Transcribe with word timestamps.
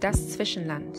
Das 0.00 0.28
Zwischenland. 0.28 0.96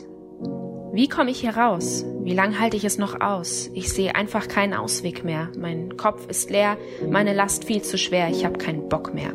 Wie 0.92 1.08
komme 1.08 1.32
ich 1.32 1.40
hier 1.40 1.56
raus? 1.56 2.04
Wie 2.24 2.34
lang 2.34 2.60
halte 2.60 2.76
ich 2.76 2.84
es 2.84 2.98
noch 2.98 3.22
aus? 3.22 3.70
Ich 3.74 3.94
sehe 3.94 4.14
einfach 4.14 4.50
keinen 4.50 4.74
Ausweg 4.74 5.24
mehr. 5.24 5.48
Mein 5.58 5.96
Kopf 5.96 6.28
ist 6.28 6.50
leer, 6.50 6.78
meine 7.08 7.34
Last 7.34 7.64
viel 7.64 7.82
zu 7.82 7.98
schwer, 7.98 8.30
ich 8.30 8.44
habe 8.44 8.58
keinen 8.58 8.90
Bock 8.90 9.14
mehr. 9.14 9.32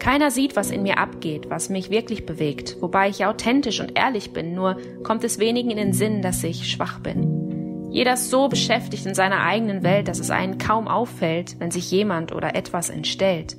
Keiner 0.00 0.32
sieht, 0.32 0.56
was 0.56 0.72
in 0.72 0.82
mir 0.82 0.98
abgeht, 0.98 1.48
was 1.48 1.68
mich 1.68 1.90
wirklich 1.90 2.26
bewegt, 2.26 2.78
wobei 2.80 3.08
ich 3.08 3.24
authentisch 3.24 3.78
und 3.80 3.96
ehrlich 3.96 4.32
bin, 4.32 4.56
nur 4.56 4.76
kommt 5.04 5.22
es 5.22 5.38
wenigen 5.38 5.70
in 5.70 5.76
den 5.76 5.92
Sinn, 5.92 6.20
dass 6.20 6.42
ich 6.42 6.68
schwach 6.68 6.98
bin. 6.98 7.88
Jeder 7.92 8.14
ist 8.14 8.30
so 8.30 8.48
beschäftigt 8.48 9.06
in 9.06 9.14
seiner 9.14 9.42
eigenen 9.44 9.84
Welt, 9.84 10.08
dass 10.08 10.18
es 10.18 10.30
einen 10.30 10.58
kaum 10.58 10.88
auffällt, 10.88 11.60
wenn 11.60 11.70
sich 11.70 11.88
jemand 11.92 12.34
oder 12.34 12.56
etwas 12.56 12.90
entstellt. 12.90 13.56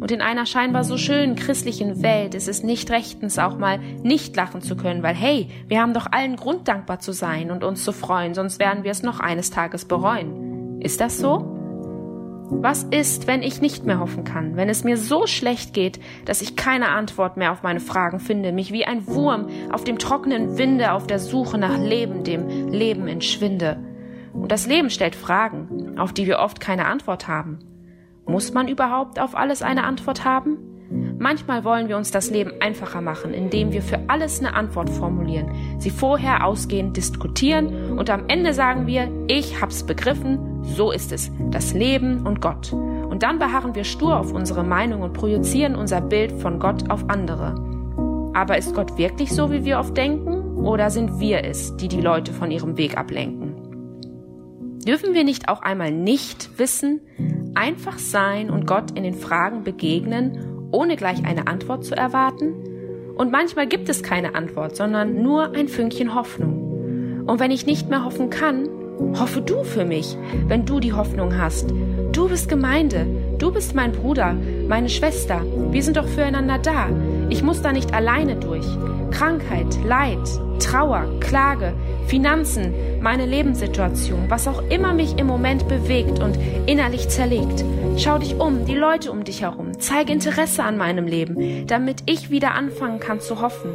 Und 0.00 0.12
in 0.12 0.20
einer 0.20 0.46
scheinbar 0.46 0.84
so 0.84 0.96
schönen 0.96 1.34
christlichen 1.34 2.02
Welt 2.02 2.34
ist 2.34 2.48
es 2.48 2.62
nicht 2.62 2.90
rechtens, 2.90 3.38
auch 3.38 3.58
mal 3.58 3.78
nicht 3.78 4.36
lachen 4.36 4.62
zu 4.62 4.76
können, 4.76 5.02
weil 5.02 5.14
hey, 5.14 5.48
wir 5.66 5.80
haben 5.80 5.94
doch 5.94 6.06
allen 6.10 6.36
Grund 6.36 6.68
dankbar 6.68 7.00
zu 7.00 7.12
sein 7.12 7.50
und 7.50 7.64
uns 7.64 7.82
zu 7.82 7.92
freuen, 7.92 8.34
sonst 8.34 8.60
werden 8.60 8.84
wir 8.84 8.92
es 8.92 9.02
noch 9.02 9.18
eines 9.18 9.50
Tages 9.50 9.84
bereuen. 9.84 10.80
Ist 10.80 11.00
das 11.00 11.18
so? 11.18 11.54
Was 12.50 12.84
ist, 12.84 13.26
wenn 13.26 13.42
ich 13.42 13.60
nicht 13.60 13.84
mehr 13.84 13.98
hoffen 13.98 14.24
kann, 14.24 14.56
wenn 14.56 14.70
es 14.70 14.82
mir 14.82 14.96
so 14.96 15.26
schlecht 15.26 15.74
geht, 15.74 16.00
dass 16.24 16.40
ich 16.40 16.56
keine 16.56 16.88
Antwort 16.88 17.36
mehr 17.36 17.52
auf 17.52 17.62
meine 17.62 17.80
Fragen 17.80 18.20
finde, 18.20 18.52
mich 18.52 18.72
wie 18.72 18.86
ein 18.86 19.06
Wurm 19.06 19.48
auf 19.70 19.84
dem 19.84 19.98
trockenen 19.98 20.56
Winde 20.56 20.92
auf 20.92 21.06
der 21.06 21.18
Suche 21.18 21.58
nach 21.58 21.78
Leben, 21.78 22.24
dem 22.24 22.68
Leben 22.68 23.06
entschwinde? 23.06 23.78
Und 24.32 24.50
das 24.50 24.66
Leben 24.66 24.88
stellt 24.88 25.16
Fragen, 25.16 25.98
auf 25.98 26.12
die 26.12 26.26
wir 26.26 26.38
oft 26.38 26.60
keine 26.60 26.86
Antwort 26.86 27.28
haben. 27.28 27.58
Muss 28.28 28.52
man 28.52 28.68
überhaupt 28.68 29.18
auf 29.18 29.34
alles 29.34 29.62
eine 29.62 29.84
Antwort 29.84 30.26
haben? 30.26 30.58
Manchmal 31.18 31.64
wollen 31.64 31.88
wir 31.88 31.96
uns 31.96 32.10
das 32.10 32.30
Leben 32.30 32.52
einfacher 32.60 33.00
machen, 33.00 33.32
indem 33.32 33.72
wir 33.72 33.80
für 33.80 34.00
alles 34.08 34.38
eine 34.38 34.54
Antwort 34.54 34.90
formulieren, 34.90 35.50
sie 35.78 35.90
vorher 35.90 36.44
ausgehend 36.44 36.96
diskutieren 36.96 37.98
und 37.98 38.10
am 38.10 38.28
Ende 38.28 38.52
sagen 38.52 38.86
wir, 38.86 39.10
ich 39.28 39.60
hab's 39.60 39.82
begriffen, 39.82 40.62
so 40.62 40.92
ist 40.92 41.10
es, 41.10 41.30
das 41.50 41.72
Leben 41.72 42.26
und 42.26 42.40
Gott. 42.42 42.72
Und 42.72 43.22
dann 43.22 43.38
beharren 43.38 43.74
wir 43.74 43.84
stur 43.84 44.18
auf 44.18 44.32
unsere 44.32 44.62
Meinung 44.62 45.00
und 45.02 45.14
projizieren 45.14 45.74
unser 45.74 46.02
Bild 46.02 46.32
von 46.32 46.58
Gott 46.58 46.90
auf 46.90 47.08
andere. 47.08 47.54
Aber 48.34 48.58
ist 48.58 48.74
Gott 48.74 48.98
wirklich 48.98 49.32
so, 49.34 49.50
wie 49.50 49.64
wir 49.64 49.78
oft 49.78 49.96
denken? 49.96 50.58
Oder 50.58 50.90
sind 50.90 51.18
wir 51.18 51.44
es, 51.44 51.76
die 51.76 51.88
die 51.88 52.02
Leute 52.02 52.32
von 52.32 52.50
ihrem 52.50 52.76
Weg 52.76 52.96
ablenken? 52.96 53.54
Dürfen 54.86 55.12
wir 55.12 55.24
nicht 55.24 55.48
auch 55.48 55.62
einmal 55.62 55.92
nicht 55.92 56.58
wissen, 56.58 57.00
einfach 57.54 57.98
sein 57.98 58.50
und 58.50 58.66
Gott 58.66 58.96
in 58.96 59.02
den 59.02 59.14
Fragen 59.14 59.64
begegnen, 59.64 60.68
ohne 60.70 60.96
gleich 60.96 61.24
eine 61.24 61.46
Antwort 61.46 61.84
zu 61.84 61.96
erwarten? 61.96 63.14
Und 63.16 63.32
manchmal 63.32 63.66
gibt 63.66 63.88
es 63.88 64.02
keine 64.02 64.34
Antwort, 64.34 64.76
sondern 64.76 65.22
nur 65.22 65.54
ein 65.54 65.68
Fünkchen 65.68 66.14
Hoffnung. 66.14 67.24
Und 67.26 67.40
wenn 67.40 67.50
ich 67.50 67.66
nicht 67.66 67.88
mehr 67.88 68.04
hoffen 68.04 68.30
kann, 68.30 68.68
hoffe 69.18 69.42
du 69.42 69.64
für 69.64 69.84
mich, 69.84 70.16
wenn 70.46 70.64
du 70.64 70.80
die 70.80 70.92
Hoffnung 70.92 71.36
hast. 71.36 71.72
Du 72.12 72.28
bist 72.28 72.48
Gemeinde, 72.48 73.06
du 73.38 73.52
bist 73.52 73.74
mein 73.74 73.92
Bruder, 73.92 74.34
meine 74.68 74.88
Schwester. 74.88 75.42
Wir 75.70 75.82
sind 75.82 75.96
doch 75.96 76.06
füreinander 76.06 76.58
da. 76.58 76.88
Ich 77.30 77.42
muss 77.42 77.62
da 77.62 77.72
nicht 77.72 77.92
alleine 77.94 78.36
durch. 78.36 78.66
Krankheit, 79.10 79.66
Leid, 79.84 80.18
Trauer, 80.60 81.06
Klage, 81.20 81.74
Finanzen, 82.06 82.72
meine 83.00 83.26
Lebenssituation, 83.26 84.24
was 84.28 84.48
auch 84.48 84.62
immer 84.70 84.94
mich 84.94 85.18
im 85.18 85.26
Moment 85.26 85.68
bewegt 85.68 86.20
und 86.20 86.38
innerlich 86.66 87.08
zerlegt. 87.08 87.64
Schau 87.96 88.18
dich 88.18 88.38
um, 88.38 88.64
die 88.64 88.74
Leute 88.74 89.12
um 89.12 89.24
dich 89.24 89.42
herum, 89.42 89.78
zeig 89.78 90.10
Interesse 90.10 90.62
an 90.64 90.76
meinem 90.76 91.06
Leben, 91.06 91.66
damit 91.66 92.02
ich 92.06 92.30
wieder 92.30 92.54
anfangen 92.54 93.00
kann 93.00 93.20
zu 93.20 93.40
hoffen. 93.40 93.70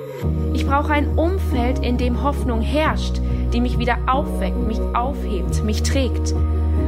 Ich 0.54 0.66
brauche 0.66 0.94
ein 0.94 1.18
Umfeld, 1.18 1.80
in 1.80 1.98
dem 1.98 2.24
Hoffnung 2.24 2.62
herrscht, 2.62 3.22
die 3.54 3.62
mich 3.62 3.78
wieder 3.78 3.98
aufweckt, 4.08 4.68
mich 4.68 4.80
aufhebt, 4.94 5.64
mich 5.64 5.84
trägt. 5.84 6.34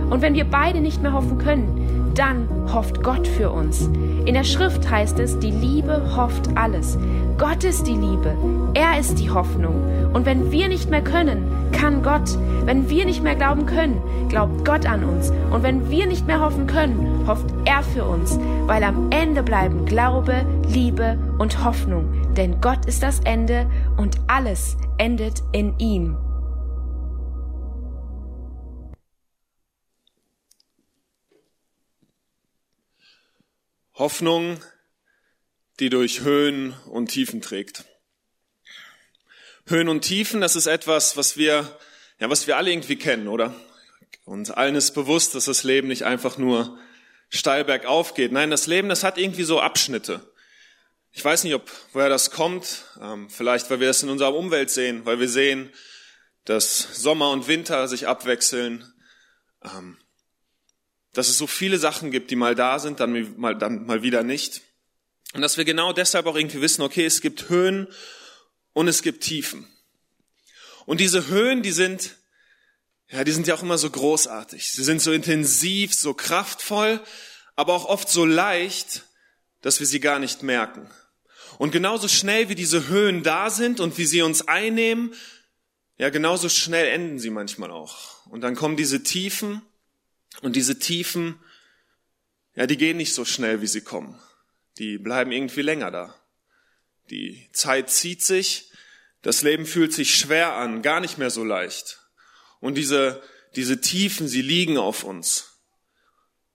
Und 0.10 0.22
wenn 0.22 0.34
wir 0.34 0.46
beide 0.46 0.82
nicht 0.82 1.02
mehr 1.02 1.14
hoffen 1.14 1.38
können, 1.38 1.95
dann 2.16 2.48
hofft 2.74 3.04
Gott 3.04 3.28
für 3.28 3.52
uns. 3.52 3.90
In 4.26 4.34
der 4.34 4.44
Schrift 4.44 4.90
heißt 4.90 5.20
es, 5.20 5.38
die 5.40 5.52
Liebe 5.52 6.16
hofft 6.16 6.50
alles. 6.56 6.98
Gott 7.38 7.64
ist 7.64 7.86
die 7.86 7.96
Liebe. 7.96 8.36
Er 8.74 9.00
ist 9.00 9.20
die 9.20 9.30
Hoffnung. 9.30 9.76
Und 10.14 10.26
wenn 10.26 10.52
wir 10.52 10.68
nicht 10.68 10.90
mehr 10.90 11.04
können, 11.04 11.44
kann 11.72 12.02
Gott. 12.02 12.38
Wenn 12.64 12.90
wir 12.90 13.06
nicht 13.06 13.22
mehr 13.22 13.36
glauben 13.36 13.66
können, 13.66 14.02
glaubt 14.30 14.66
Gott 14.66 14.86
an 14.86 15.04
uns. 15.04 15.32
Und 15.52 15.64
wenn 15.64 15.90
wir 15.90 16.08
nicht 16.08 16.26
mehr 16.26 16.40
hoffen 16.40 16.66
können, 16.66 17.26
hofft 17.28 17.54
er 17.66 17.84
für 17.84 18.06
uns. 18.06 18.40
Weil 18.66 18.84
am 18.84 19.10
Ende 19.12 19.44
bleiben 19.44 19.86
Glaube, 19.86 20.46
Liebe 20.68 21.18
und 21.38 21.64
Hoffnung. 21.64 22.06
Denn 22.36 22.60
Gott 22.62 22.86
ist 22.86 23.04
das 23.04 23.20
Ende 23.22 23.68
und 23.98 24.18
alles 24.28 24.78
endet 24.98 25.44
in 25.52 25.78
ihm. 25.78 26.16
Hoffnung, 33.96 34.62
die 35.80 35.90
durch 35.90 36.22
Höhen 36.22 36.74
und 36.88 37.08
Tiefen 37.08 37.42
trägt. 37.42 37.86
Höhen 39.68 39.88
und 39.88 40.02
Tiefen, 40.02 40.42
das 40.42 40.56
ist 40.56 40.68
etwas, 40.68 41.18
was 41.18 41.38
wir, 41.38 41.78
ja, 42.20 42.30
was 42.30 42.46
wir 42.46 42.58
alle 42.58 42.72
irgendwie 42.72 42.98
kennen, 42.98 43.28
oder? 43.28 43.56
Und 44.26 44.58
allen 44.58 44.76
ist 44.76 44.92
bewusst, 44.92 45.34
dass 45.34 45.46
das 45.46 45.64
Leben 45.64 45.88
nicht 45.88 46.04
einfach 46.04 46.38
nur 46.38 46.78
steil 47.30 47.64
bergauf 47.64 48.14
geht. 48.14 48.32
Nein, 48.32 48.52
das 48.52 48.68
Leben, 48.68 48.90
das 48.90 49.04
hat 49.04 49.18
irgendwie 49.18 49.44
so 49.44 49.60
Abschnitte. 49.60 50.22
Ich 51.12 51.24
weiß 51.24 51.46
nicht, 51.46 51.56
ob 51.56 51.72
woher 51.94 52.10
das 52.10 52.32
kommt. 52.32 52.84
Ähm, 53.02 53.30
vielleicht, 53.30 53.70
weil 53.70 53.80
wir 53.80 53.90
es 53.90 54.04
in 54.04 54.10
unserer 54.10 54.36
Umwelt 54.36 54.70
sehen, 54.70 55.06
weil 55.06 55.20
wir 55.20 55.30
sehen, 55.30 55.72
dass 56.44 57.02
Sommer 57.02 57.32
und 57.32 57.48
Winter 57.48 57.88
sich 57.88 58.08
abwechseln, 58.08 58.94
ähm, 59.64 59.98
dass 61.16 61.30
es 61.30 61.38
so 61.38 61.48
viele 61.48 61.80
Sachen 61.80 62.12
gibt, 62.12 62.30
die 62.30 62.36
mal 62.36 62.56
da 62.56 62.78
sind, 62.78 63.00
dann 63.00 63.40
mal, 63.40 63.58
dann 63.58 63.86
mal 63.86 64.04
wieder 64.04 64.22
nicht. 64.22 64.62
Und 65.34 65.42
dass 65.42 65.58
wir 65.58 65.66
genau 65.66 65.94
deshalb 65.94 66.28
auch 66.28 66.36
irgendwie 66.36 66.62
wissen, 66.62 66.82
okay, 66.82 67.06
es 67.06 67.22
gibt 67.22 67.50
Höhen 67.50 67.88
und 68.74 68.88
es 68.88 69.02
gibt 69.02 69.24
Tiefen. 69.24 69.66
Und 70.86 71.00
diese 71.00 71.28
Höhen, 71.28 71.64
die 71.64 71.72
sind, 71.72 72.16
ja, 73.10 73.24
die 73.24 73.32
sind 73.32 73.48
ja 73.48 73.56
auch 73.56 73.64
immer 73.64 73.78
so 73.78 73.90
großartig. 73.90 74.72
Sie 74.72 74.84
sind 74.84 75.02
so 75.02 75.12
intensiv, 75.14 75.94
so 75.94 76.14
kraftvoll, 76.14 77.02
aber 77.56 77.74
auch 77.74 77.86
oft 77.86 78.10
so 78.10 78.26
leicht, 78.26 79.04
dass 79.62 79.80
wir 79.80 79.88
sie 79.88 80.02
gar 80.02 80.20
nicht 80.20 80.44
merken. 80.44 80.92
Und 81.58 81.72
genauso 81.72 82.10
schnell 82.10 82.50
wie 82.50 82.56
diese 82.56 82.88
Höhen 82.90 83.24
da 83.24 83.50
sind 83.50 83.80
und 83.80 83.98
wie 83.98 84.06
sie 84.06 84.22
uns 84.22 84.48
einnehmen, 84.48 85.14
ja, 85.98 86.10
genauso 86.10 86.50
schnell 86.50 86.88
enden 86.90 87.20
sie 87.20 87.30
manchmal 87.30 87.72
auch. 87.72 88.26
Und 88.26 88.42
dann 88.42 88.56
kommen 88.56 88.76
diese 88.76 89.02
Tiefen 89.02 89.62
und 90.42 90.56
diese 90.56 90.80
Tiefen, 90.80 91.40
ja, 92.56 92.68
die 92.68 92.78
gehen 92.78 92.98
nicht 92.98 93.14
so 93.14 93.26
schnell, 93.26 93.62
wie 93.62 93.68
sie 93.68 93.82
kommen. 93.82 94.20
Die 94.78 94.98
bleiben 94.98 95.32
irgendwie 95.32 95.62
länger 95.62 95.92
da. 95.92 96.16
Die 97.10 97.50
Zeit 97.54 97.90
zieht 97.90 98.22
sich, 98.22 98.72
das 99.22 99.42
Leben 99.42 99.66
fühlt 99.66 99.94
sich 99.94 100.16
schwer 100.16 100.54
an, 100.54 100.82
gar 100.82 101.00
nicht 101.00 101.18
mehr 101.18 101.30
so 101.30 101.44
leicht. 101.44 102.00
Und 102.60 102.76
diese, 102.76 103.24
diese 103.56 103.82
Tiefen, 103.82 104.28
sie 104.28 104.42
liegen 104.42 104.78
auf 104.78 105.04
uns. 105.04 105.62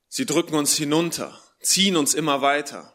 Sie 0.09 0.27
drücken 0.27 0.55
uns 0.55 0.77
hinunter, 0.77 1.41
ziehen 1.61 1.97
uns 1.97 2.15
immer 2.15 2.43
weiter. 2.43 2.93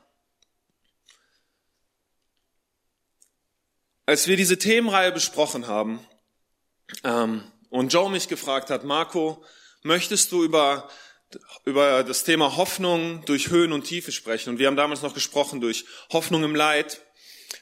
Als 4.05 4.27
wir 4.27 4.37
diese 4.37 4.59
Themenreihe 4.59 5.11
besprochen 5.11 5.67
haben 5.67 6.05
ähm, 7.03 7.43
und 7.69 7.91
Joe 7.91 8.11
mich 8.11 8.27
gefragt 8.27 8.69
hat, 8.69 8.83
Marco, 8.83 9.43
möchtest 9.85 10.31
du 10.31 10.43
über, 10.43 10.89
über 11.63 12.03
das 12.03 12.23
Thema 12.23 12.57
Hoffnung 12.57 13.23
durch 13.25 13.49
Höhen 13.49 13.71
und 13.71 13.83
Tiefe 13.83 14.11
sprechen. 14.11 14.49
Und 14.49 14.59
wir 14.59 14.67
haben 14.67 14.75
damals 14.75 15.01
noch 15.01 15.13
gesprochen 15.13 15.61
durch 15.61 15.85
Hoffnung 16.11 16.43
im 16.43 16.55
Leid. 16.55 17.01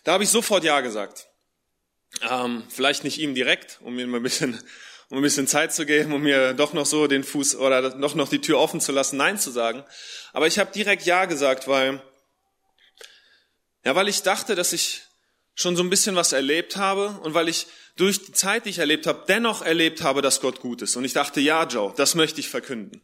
Da 0.04 0.14
habe 0.14 0.24
ich 0.24 0.30
sofort 0.30 0.64
Ja 0.64 0.82
gesagt. 0.82 1.28
Ähm, 2.28 2.64
vielleicht 2.70 3.04
nicht 3.04 3.20
ihm 3.20 3.36
direkt, 3.36 3.80
um 3.82 3.96
mir 3.96 4.06
ein 4.06 4.24
bisschen, 4.24 4.60
um 5.10 5.18
ein 5.18 5.24
bisschen 5.24 5.48
Zeit 5.48 5.74
zu 5.74 5.86
geben, 5.86 6.14
um 6.14 6.22
mir 6.22 6.54
doch 6.54 6.74
noch 6.74 6.86
so 6.86 7.08
den 7.08 7.24
Fuß 7.24 7.56
oder 7.56 7.90
doch 7.90 8.16
noch 8.16 8.30
die 8.30 8.42
Tür 8.42 8.60
offen 8.60 8.80
zu 8.80 8.92
lassen, 8.92 9.18
Nein 9.18 9.38
zu 9.38 9.52
sagen. 9.52 9.84
Aber 10.32 10.48
ich 10.48 10.60
habe 10.60 10.72
direkt 10.72 11.06
Ja 11.06 11.26
gesagt, 11.26 11.68
weil, 11.68 12.02
ja, 13.84 13.96
weil 13.96 14.08
ich 14.08 14.22
dachte, 14.22 14.56
dass 14.56 14.72
ich 14.72 15.02
schon 15.56 15.76
so 15.76 15.84
ein 15.84 15.90
bisschen 15.90 16.16
was 16.16 16.34
erlebt 16.34 16.78
habe 16.78 17.20
und 17.24 17.34
weil 17.34 17.48
ich 17.48 17.68
durch 17.96 18.26
die 18.26 18.32
Zeit, 18.32 18.66
die 18.66 18.72
ich 18.72 18.80
erlebt 18.80 19.06
habe, 19.06 19.24
dennoch 19.28 19.62
erlebt 19.62 20.02
habe, 20.02 20.22
dass 20.22 20.42
Gott 20.42 20.60
gut 20.60 20.82
ist. 20.82 20.96
Und 20.96 21.06
ich 21.06 21.14
dachte, 21.14 21.40
ja, 21.40 21.66
Joe, 21.66 21.94
das 21.96 22.16
möchte 22.16 22.40
ich 22.40 22.50
verkünden. 22.50 23.02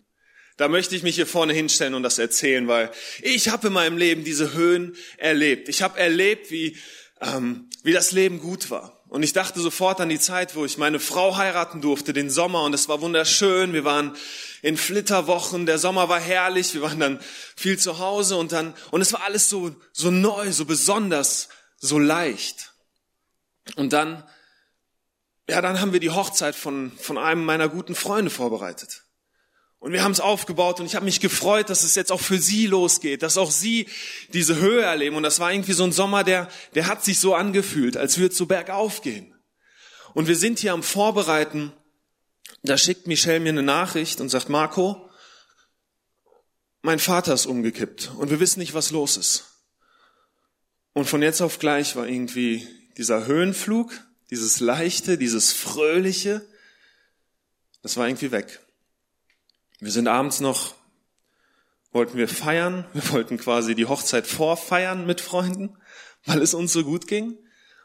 Da 0.58 0.68
möchte 0.68 0.96
ich 0.96 1.04
mich 1.04 1.16
hier 1.16 1.28
vorne 1.28 1.54
hinstellen 1.54 1.94
und 1.94 2.04
das 2.04 2.18
erzählen, 2.18 2.68
weil 2.68 2.92
ich 3.22 3.50
habe 3.50 3.68
in 3.68 3.74
meinem 3.74 3.98
Leben 3.98 4.24
diese 4.24 4.54
Höhen 4.54 4.96
erlebt. 5.18 5.70
Ich 5.70 5.82
habe 5.82 5.98
erlebt, 6.00 6.52
wie, 6.52 6.76
ähm, 7.22 7.70
wie 7.84 7.94
das 7.94 8.12
Leben 8.12 8.40
gut 8.40 8.70
war. 8.70 9.00
Und 9.08 9.24
ich 9.24 9.34
dachte 9.34 9.60
sofort 9.60 10.02
an 10.02 10.10
die 10.10 10.20
Zeit, 10.20 10.56
wo 10.56 10.66
ich 10.66 10.78
meine 10.78 11.00
Frau 11.00 11.38
heiraten 11.38 11.82
durfte, 11.82 12.14
den 12.14 12.30
Sommer, 12.30 12.64
und 12.64 12.76
es 12.76 12.90
war 12.90 13.02
wunderschön. 13.02 13.74
Wir 13.74 13.86
waren 13.86 14.16
in 14.62 14.76
Flitterwochen, 14.76 15.66
der 15.66 15.80
Sommer 15.80 16.10
war 16.10 16.20
herrlich, 16.20 16.74
wir 16.74 16.82
waren 16.82 17.00
dann 17.00 17.20
viel 17.56 17.80
zu 17.80 17.98
Hause 17.98 18.36
und 18.36 18.52
dann, 18.52 18.74
und 18.92 19.02
es 19.02 19.14
war 19.14 19.24
alles 19.24 19.50
so, 19.50 19.76
so 19.94 20.12
neu, 20.12 20.52
so 20.52 20.66
besonders, 20.66 21.50
so 21.80 21.98
leicht. 21.98 22.74
Und 23.76 23.94
dann, 23.94 24.24
ja, 25.50 25.62
dann 25.62 25.82
haben 25.82 25.94
wir 25.94 26.00
die 26.00 26.10
Hochzeit 26.10 26.56
von, 26.56 26.92
von 26.98 27.18
einem 27.18 27.44
meiner 27.44 27.70
guten 27.70 27.96
Freunde 27.96 28.30
vorbereitet. 28.30 29.04
Und 29.80 29.94
wir 29.94 30.04
haben 30.04 30.12
es 30.12 30.20
aufgebaut 30.20 30.82
und 30.82 30.86
ich 30.86 30.96
habe 30.96 31.06
mich 31.06 31.22
gefreut, 31.22 31.70
dass 31.70 31.84
es 31.84 31.96
jetzt 31.96 32.12
auch 32.12 32.20
für 32.20 32.38
sie 32.38 32.68
losgeht, 32.68 33.24
dass 33.24 33.38
auch 33.38 33.50
sie 33.50 33.88
diese 34.34 34.58
Höhe 34.58 34.82
erleben. 34.82 35.16
Und 35.16 35.24
das 35.24 35.40
war 35.40 35.54
irgendwie 35.54 35.72
so 35.72 35.86
ein 35.86 35.94
Sommer, 35.94 36.26
der, 36.26 36.50
der 36.76 36.88
hat 36.88 37.04
sich 37.06 37.18
so 37.20 37.34
angefühlt, 37.34 37.96
als 37.96 38.18
würde 38.18 38.34
es 38.34 38.38
so 38.38 38.46
bergauf 38.46 39.02
gehen. 39.02 39.34
Und 40.14 40.28
wir 40.28 40.36
sind 40.36 40.60
hier 40.60 40.74
am 40.74 40.84
Vorbereiten. 40.84 41.72
Da 42.62 42.78
schickt 42.78 43.08
Michelle 43.08 43.40
mir 43.40 43.50
eine 43.50 43.64
Nachricht 43.64 44.20
und 44.20 44.28
sagt, 44.28 44.50
Marco, 44.50 45.10
mein 46.82 47.00
Vater 47.00 47.34
ist 47.34 47.46
umgekippt 47.46 48.12
und 48.18 48.32
wir 48.32 48.42
wissen 48.42 48.60
nicht, 48.60 48.74
was 48.74 48.92
los 48.92 49.16
ist. 49.16 49.49
Und 50.94 51.06
von 51.06 51.22
jetzt 51.22 51.42
auf 51.42 51.60
gleich 51.60 51.96
war 51.96 52.08
irgendwie 52.08 52.68
dieser 52.98 53.26
Höhenflug, 53.26 53.92
dieses 54.30 54.60
Leichte, 54.60 55.18
dieses 55.18 55.54
Fröhliche, 55.54 56.46
das 57.82 57.98
war 57.98 58.08
irgendwie 58.08 58.32
weg. 58.32 58.60
Wir 59.80 59.92
sind 59.92 60.08
abends 60.08 60.40
noch, 60.42 60.76
wollten 61.92 62.18
wir 62.18 62.28
feiern, 62.28 62.86
wir 62.94 63.10
wollten 63.12 63.38
quasi 63.38 63.76
die 63.76 63.86
Hochzeit 63.86 64.28
vorfeiern 64.28 65.06
mit 65.06 65.22
Freunden, 65.22 65.78
weil 66.26 66.42
es 66.42 66.54
uns 66.54 66.74
so 66.74 66.84
gut 66.84 67.08
ging. 67.08 67.38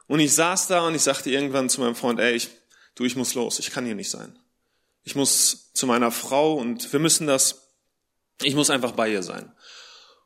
Und 0.06 0.20
ich 0.20 0.34
saß 0.34 0.66
da 0.66 0.86
und 0.86 0.94
ich 0.94 1.02
sagte 1.02 1.30
irgendwann 1.30 1.70
zu 1.70 1.80
meinem 1.80 1.94
Freund, 1.94 2.20
ey, 2.20 2.34
ich, 2.34 2.50
du, 2.94 3.04
ich 3.04 3.16
muss 3.16 3.34
los, 3.34 3.58
ich 3.58 3.70
kann 3.70 3.86
hier 3.86 3.94
nicht 3.94 4.10
sein. 4.10 4.38
Ich 5.02 5.14
muss 5.14 5.72
zu 5.72 5.86
meiner 5.86 6.10
Frau 6.10 6.54
und 6.54 6.92
wir 6.92 7.00
müssen 7.00 7.26
das, 7.26 7.70
ich 8.42 8.54
muss 8.54 8.70
einfach 8.70 8.92
bei 8.92 9.10
ihr 9.10 9.22
sein. 9.22 9.53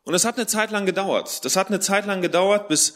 Und 0.08 0.14
es 0.14 0.24
hat 0.24 0.36
eine 0.38 0.46
Zeit 0.46 0.70
lang 0.70 0.86
gedauert. 0.86 1.44
Das 1.44 1.54
hat 1.54 1.66
eine 1.66 1.80
Zeit 1.80 2.06
lang 2.06 2.22
gedauert, 2.22 2.68
bis, 2.68 2.94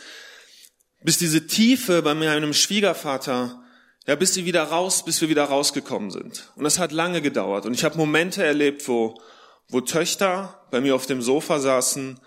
bis 1.03 1.19
diese 1.19 1.47
Tiefe 1.47 2.01
bei 2.01 2.15
meinem 2.15 2.55
Schwiegervater 2.55 3.63
ja, 4.07 4.17
bis 4.17 4.33
sie 4.33 4.47
wieder 4.47 4.63
raus, 4.63 5.05
bis 5.05 5.21
wir 5.21 5.29
wieder 5.29 5.45
rausgekommen 5.45 6.11
sind. 6.11 6.51
Und 6.57 6.65
das 6.65 6.79
hat 6.79 6.91
lange 6.91 7.21
gedauert. 7.21 7.67
Und 7.67 7.75
ich 7.75 7.85
habe 7.85 7.99
Momente 7.99 8.43
erlebt, 8.43 8.89
wo, 8.89 9.21
wo 9.69 9.83
Töchter 9.83 10.67
bei 10.71 10.81
mir 10.81 10.95
auf 10.95 11.05
dem 11.05 11.21
Sofa 11.21 11.61
saßen 11.61 12.19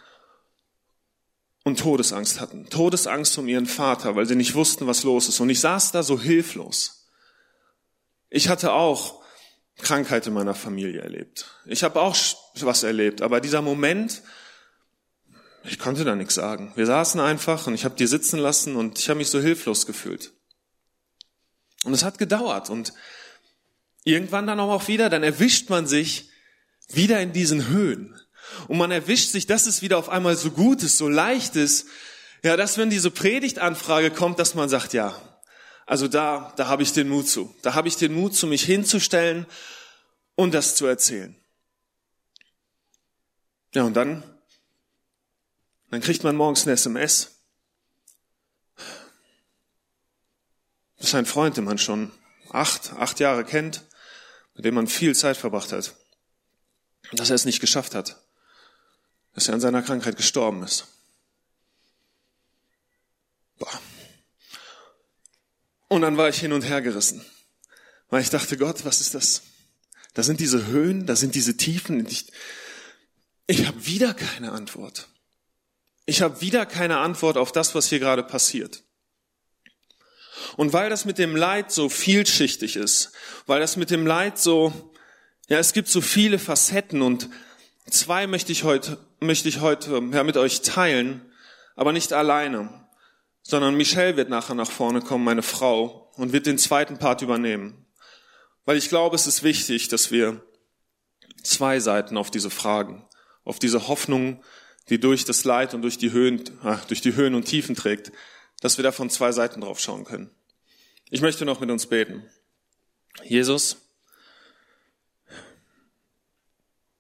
und 1.64 1.80
Todesangst 1.80 2.40
hatten. 2.40 2.70
Todesangst 2.70 3.40
um 3.40 3.48
ihren 3.48 3.66
Vater, 3.66 4.16
weil 4.16 4.28
sie 4.28 4.36
nicht 4.36 4.54
wussten, 4.54 4.86
was 4.86 5.02
los 5.02 5.28
ist. 5.28 5.40
Und 5.40 5.50
ich 5.50 5.62
saß 5.62 5.94
da 5.94 6.04
so 6.04 6.20
hilflos. 6.20 7.10
Ich 8.30 8.50
hatte 8.50 8.72
auch 8.74 9.24
Krankheit 9.80 10.28
in 10.28 10.34
meiner 10.34 10.54
Familie 10.54 11.02
erlebt. 11.02 11.48
Ich 11.66 11.84
habe 11.84 12.00
auch 12.00 12.16
was 12.60 12.84
erlebt. 12.84 13.24
Aber 13.24 13.42
dieser 13.42 13.64
Moment, 13.64 14.22
ich 15.68 15.80
konnte 15.80 16.04
da 16.04 16.16
nichts 16.16 16.36
sagen. 16.36 16.72
Wir 16.76 16.86
saßen 16.86 17.20
einfach 17.20 17.68
und 17.68 17.74
ich 17.74 17.86
habe 17.86 17.96
die 17.96 18.08
sitzen 18.08 18.40
lassen 18.40 18.76
und 18.76 19.00
ich 19.00 19.10
habe 19.10 19.18
mich 19.18 19.30
so 19.30 19.40
hilflos 19.40 19.86
gefühlt. 19.86 20.34
Und 21.84 21.94
es 21.94 22.04
hat 22.04 22.18
gedauert 22.18 22.70
und 22.70 22.94
irgendwann 24.04 24.48
dann 24.48 24.60
auch 24.60 24.88
wieder, 24.88 25.10
dann 25.10 25.24
erwischt 25.24 25.70
man 25.70 25.88
sich 25.88 26.30
wieder 26.90 27.20
in 27.22 27.34
diesen 27.34 27.68
Höhen. 27.68 28.20
Und 28.68 28.78
man 28.78 28.92
erwischt 28.92 29.32
sich, 29.32 29.48
dass 29.48 29.66
es 29.66 29.82
wieder 29.82 29.98
auf 29.98 30.10
einmal 30.10 30.36
so 30.36 30.52
gut 30.52 30.84
ist, 30.84 30.98
so 30.98 31.10
leicht 31.10 31.56
ist. 31.56 31.88
Ja, 32.44 32.56
dass 32.56 32.78
wenn 32.78 32.90
diese 32.92 33.10
Predigtanfrage 33.10 34.12
kommt, 34.12 34.38
dass 34.38 34.54
man 34.54 34.70
sagt, 34.70 34.94
ja, 34.94 35.20
also 35.88 36.08
da, 36.08 36.54
da 36.58 36.68
habe 36.68 36.84
ich 36.84 36.94
den 36.94 37.10
Mut 37.10 37.28
zu. 37.28 37.56
Da 37.64 37.74
habe 37.74 37.88
ich 37.88 37.98
den 37.98 38.14
Mut 38.14 38.36
zu, 38.36 38.46
mich 38.48 38.64
hinzustellen 38.64 39.46
und 40.36 40.54
das 40.54 40.76
zu 40.76 40.86
erzählen. 40.86 41.36
Ja, 43.74 43.84
und 43.84 43.96
dann, 43.96 44.24
dann 45.96 46.02
kriegt 46.02 46.26
man 46.26 46.36
morgens 46.36 46.66
ein 46.66 46.74
SMS. 46.74 47.38
Das 50.98 51.08
ist 51.08 51.16
ein 51.16 51.26
Freund, 51.26 51.56
den 51.56 51.64
man 51.64 51.78
schon 51.78 52.12
acht, 52.50 52.92
acht 52.96 53.22
Jahre 53.22 53.46
kennt, 53.46 53.86
mit 54.56 54.66
dem 54.66 54.76
man 54.76 54.88
viel 54.88 55.16
Zeit 55.16 55.38
verbracht 55.38 55.72
hat. 55.72 55.96
Dass 57.14 57.30
er 57.30 57.38
es 57.38 57.46
nicht 57.46 57.62
geschafft 57.62 57.96
hat. 57.96 58.22
Dass 59.36 59.48
er 59.48 59.54
an 59.54 59.62
seiner 59.62 59.82
Krankheit 59.84 60.18
gestorben 60.18 60.64
ist. 60.64 60.86
Boah. 63.58 63.80
Und 65.88 66.02
dann 66.02 66.18
war 66.18 66.28
ich 66.28 66.40
hin 66.42 66.52
und 66.52 66.64
her 66.64 66.82
gerissen. 66.82 67.26
Weil 68.10 68.22
ich 68.22 68.30
dachte, 68.30 68.58
Gott, 68.58 68.84
was 68.84 69.00
ist 69.00 69.14
das? 69.14 69.44
Da 70.14 70.24
sind 70.24 70.42
diese 70.42 70.68
Höhen, 70.68 71.06
da 71.06 71.16
sind 71.16 71.36
diese 71.36 71.56
Tiefen. 71.56 72.06
Ich, 72.06 72.34
ich 73.48 73.66
habe 73.66 73.86
wieder 73.86 74.14
keine 74.14 74.52
Antwort. 74.52 75.08
Ich 76.06 76.22
habe 76.22 76.42
wieder 76.42 76.66
keine 76.66 76.98
Antwort 77.00 77.38
auf 77.38 77.52
das, 77.52 77.74
was 77.74 77.88
hier 77.88 78.00
gerade 78.00 78.24
passiert. 78.24 78.84
Und 80.58 80.74
weil 80.74 80.90
das 80.90 81.06
mit 81.06 81.18
dem 81.18 81.36
Leid 81.36 81.72
so 81.72 81.90
vielschichtig 81.90 82.76
ist, 82.76 83.12
weil 83.46 83.60
das 83.60 83.78
mit 83.78 83.90
dem 83.90 84.06
Leid 84.06 84.38
so, 84.38 84.92
ja, 85.48 85.58
es 85.60 85.74
gibt 85.74 85.88
so 85.88 86.02
viele 86.02 86.40
Facetten 86.40 87.02
und 87.02 87.30
zwei 87.90 88.28
möchte 88.28 88.52
ich 88.52 88.64
heute, 88.64 88.98
möchte 89.20 89.50
ich 89.50 89.62
heute 89.62 90.02
ja, 90.12 90.24
mit 90.24 90.38
euch 90.38 90.62
teilen, 90.62 91.22
aber 91.76 91.92
nicht 91.92 92.14
alleine, 92.14 92.88
sondern 93.42 93.76
Michelle 93.76 94.18
wird 94.18 94.30
nachher 94.30 94.56
nach 94.56 94.70
vorne 94.70 95.02
kommen, 95.02 95.24
meine 95.24 95.44
Frau, 95.44 96.12
und 96.16 96.32
wird 96.32 96.46
den 96.46 96.58
zweiten 96.58 96.98
Part 96.98 97.22
übernehmen. 97.22 97.86
Weil 98.66 98.78
ich 98.78 98.90
glaube, 98.90 99.16
es 99.16 99.28
ist 99.28 99.44
wichtig, 99.44 99.90
dass 99.90 100.12
wir 100.12 100.42
zwei 101.44 101.80
Seiten 101.80 102.18
auf 102.18 102.32
diese 102.32 102.50
Fragen, 102.50 103.08
auf 103.44 103.60
diese 103.60 103.88
Hoffnung, 103.88 104.44
die 104.90 105.00
durch 105.00 105.26
das 105.26 105.44
Leid 105.44 105.74
und 105.74 105.82
durch 105.82 105.98
die 105.98 106.12
Höhen, 106.12 106.44
ach, 106.64 106.86
durch 106.86 107.02
die 107.02 107.16
Höhen 107.16 107.36
und 107.36 107.46
Tiefen 107.46 107.76
trägt, 107.76 108.12
dass 108.62 108.78
wir 108.78 108.84
da 108.84 108.92
von 108.92 109.10
zwei 109.10 109.32
Seiten 109.32 109.62
drauf 109.62 109.80
schauen 109.80 110.06
können. 110.06 110.30
Ich 111.10 111.22
möchte 111.22 111.46
noch 111.46 111.60
mit 111.60 111.70
uns 111.70 111.88
beten. 111.88 112.24
Jesus, 113.24 113.78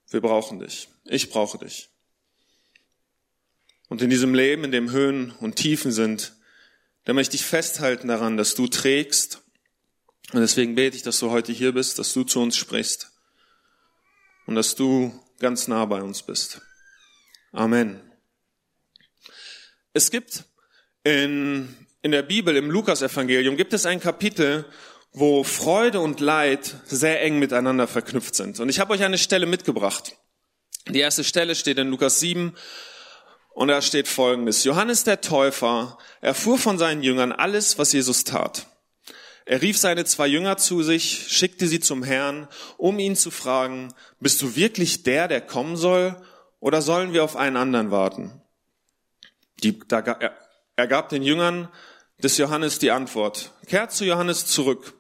wir 0.10 0.22
brauchen 0.22 0.60
dich. 0.60 0.88
Ich 1.06 1.30
brauche 1.30 1.58
dich. 1.58 1.90
Und 3.88 4.02
in 4.02 4.10
diesem 4.10 4.34
Leben, 4.34 4.64
in 4.64 4.72
dem 4.72 4.92
Höhen 4.92 5.32
und 5.32 5.56
Tiefen 5.56 5.92
sind, 5.92 6.34
da 7.04 7.14
möchte 7.14 7.36
ich 7.36 7.46
festhalten 7.46 8.08
daran, 8.08 8.38
dass 8.38 8.56
du 8.56 8.68
trägst. 8.68 9.42
Und 10.34 10.42
deswegen 10.42 10.74
bete 10.74 10.98
ich, 10.98 11.04
dass 11.04 11.20
du 11.20 11.30
heute 11.30 11.52
hier 11.52 11.74
bist, 11.74 12.00
dass 12.00 12.14
du 12.14 12.24
zu 12.24 12.40
uns 12.40 12.58
sprichst 12.58 13.12
und 14.48 14.56
dass 14.56 14.76
du 14.76 15.20
ganz 15.40 15.68
nah 15.68 15.86
bei 15.86 16.02
uns 16.02 16.24
bist. 16.24 16.62
Amen. 17.56 18.02
Es 19.94 20.12
gibt 20.12 20.44
in 21.04 21.86
in 22.06 22.12
der 22.12 22.22
Bibel, 22.22 22.56
im 22.56 22.70
Lukasevangelium, 22.70 23.58
gibt 23.58 23.74
es 23.74 23.88
ein 23.88 24.00
Kapitel, 24.00 24.64
wo 25.12 25.44
Freude 25.44 26.02
und 26.02 26.20
Leid 26.20 26.76
sehr 26.86 27.20
eng 27.24 27.40
miteinander 27.40 27.88
verknüpft 27.88 28.36
sind. 28.36 28.60
Und 28.60 28.70
ich 28.70 28.80
habe 28.80 28.94
euch 28.94 29.02
eine 29.02 29.18
Stelle 29.18 29.48
mitgebracht. 29.48 30.16
Die 30.88 31.00
erste 31.00 31.24
Stelle 31.24 31.56
steht 31.56 31.80
in 31.80 31.90
Lukas 31.90 32.20
7 32.20 32.54
und 33.56 33.70
da 33.70 33.82
steht 33.82 34.08
folgendes. 34.08 34.66
Johannes 34.66 35.04
der 35.04 35.20
Täufer 35.22 35.98
erfuhr 36.22 36.60
von 36.60 36.78
seinen 36.78 37.02
Jüngern 37.02 37.32
alles, 37.32 37.80
was 37.80 37.92
Jesus 37.92 38.24
tat. 38.24 38.68
Er 39.46 39.64
rief 39.64 39.80
seine 39.80 40.06
zwei 40.06 40.28
Jünger 40.28 40.58
zu 40.58 40.84
sich, 40.84 41.26
schickte 41.30 41.68
sie 41.68 41.80
zum 41.80 42.04
Herrn, 42.04 42.48
um 42.78 43.00
ihn 43.00 43.16
zu 43.16 43.32
fragen, 43.32 43.96
bist 44.20 44.44
du 44.44 44.56
wirklich 44.56 45.02
der, 45.02 45.28
der 45.28 45.42
kommen 45.42 45.76
soll, 45.76 46.22
oder 46.66 46.82
sollen 46.82 47.14
wir 47.14 47.24
auf 47.24 47.36
einen 47.36 47.58
anderen 47.58 47.92
warten? 47.92 48.42
Die, 49.62 49.78
da, 49.88 50.00
er, 50.00 50.36
er 50.76 50.88
gab 50.88 51.10
den 51.10 51.22
Jüngern 51.22 51.70
des 52.24 52.40
Johannes 52.40 52.80
die 52.80 52.90
Antwort. 52.90 53.52
Kehrt 53.68 53.92
zu 53.92 54.04
Johannes 54.04 54.48
zurück. 54.48 54.96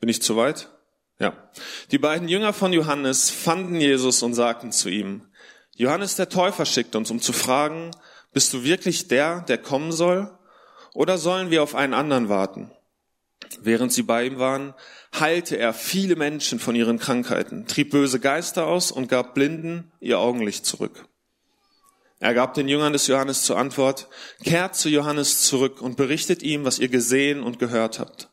Bin 0.00 0.08
ich 0.08 0.22
zu 0.22 0.38
weit? 0.38 0.70
Ja. 1.18 1.34
Die 1.90 1.98
beiden 1.98 2.28
Jünger 2.28 2.54
von 2.54 2.72
Johannes 2.72 3.28
fanden 3.28 3.78
Jesus 3.78 4.22
und 4.22 4.32
sagten 4.32 4.72
zu 4.72 4.88
ihm, 4.88 5.28
Johannes 5.74 6.16
der 6.16 6.30
Täufer 6.30 6.64
schickt 6.64 6.96
uns, 6.96 7.10
um 7.10 7.20
zu 7.20 7.34
fragen, 7.34 7.90
bist 8.32 8.54
du 8.54 8.64
wirklich 8.64 9.06
der, 9.06 9.42
der 9.42 9.58
kommen 9.58 9.92
soll? 9.92 10.34
Oder 10.94 11.18
sollen 11.18 11.50
wir 11.50 11.62
auf 11.62 11.74
einen 11.74 11.92
anderen 11.92 12.30
warten? 12.30 12.70
Während 13.60 13.92
sie 13.92 14.02
bei 14.02 14.24
ihm 14.24 14.38
waren, 14.38 14.74
heilte 15.18 15.56
er 15.56 15.72
viele 15.72 16.16
Menschen 16.16 16.58
von 16.58 16.74
ihren 16.74 16.98
Krankheiten, 16.98 17.66
trieb 17.66 17.90
böse 17.90 18.20
Geister 18.20 18.66
aus 18.66 18.90
und 18.90 19.08
gab 19.08 19.34
Blinden 19.34 19.92
ihr 20.00 20.18
Augenlicht 20.18 20.66
zurück. 20.66 21.06
Er 22.18 22.32
gab 22.32 22.54
den 22.54 22.68
Jüngern 22.68 22.94
des 22.94 23.06
Johannes 23.06 23.42
zur 23.42 23.58
Antwort, 23.58 24.08
kehrt 24.42 24.74
zu 24.74 24.88
Johannes 24.88 25.42
zurück 25.42 25.82
und 25.82 25.96
berichtet 25.96 26.42
ihm, 26.42 26.64
was 26.64 26.78
ihr 26.78 26.88
gesehen 26.88 27.42
und 27.42 27.58
gehört 27.58 27.98
habt. 27.98 28.30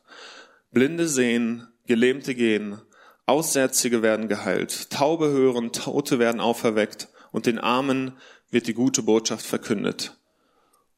Blinde 0.72 1.06
sehen, 1.06 1.68
Gelähmte 1.86 2.34
gehen, 2.34 2.80
Aussätzige 3.26 4.02
werden 4.02 4.28
geheilt, 4.28 4.90
Taube 4.90 5.28
hören, 5.28 5.72
Tote 5.72 6.18
werden 6.18 6.40
auferweckt 6.40 7.08
und 7.30 7.46
den 7.46 7.58
Armen 7.58 8.18
wird 8.50 8.66
die 8.66 8.74
gute 8.74 9.02
Botschaft 9.02 9.44
verkündet. 9.44 10.16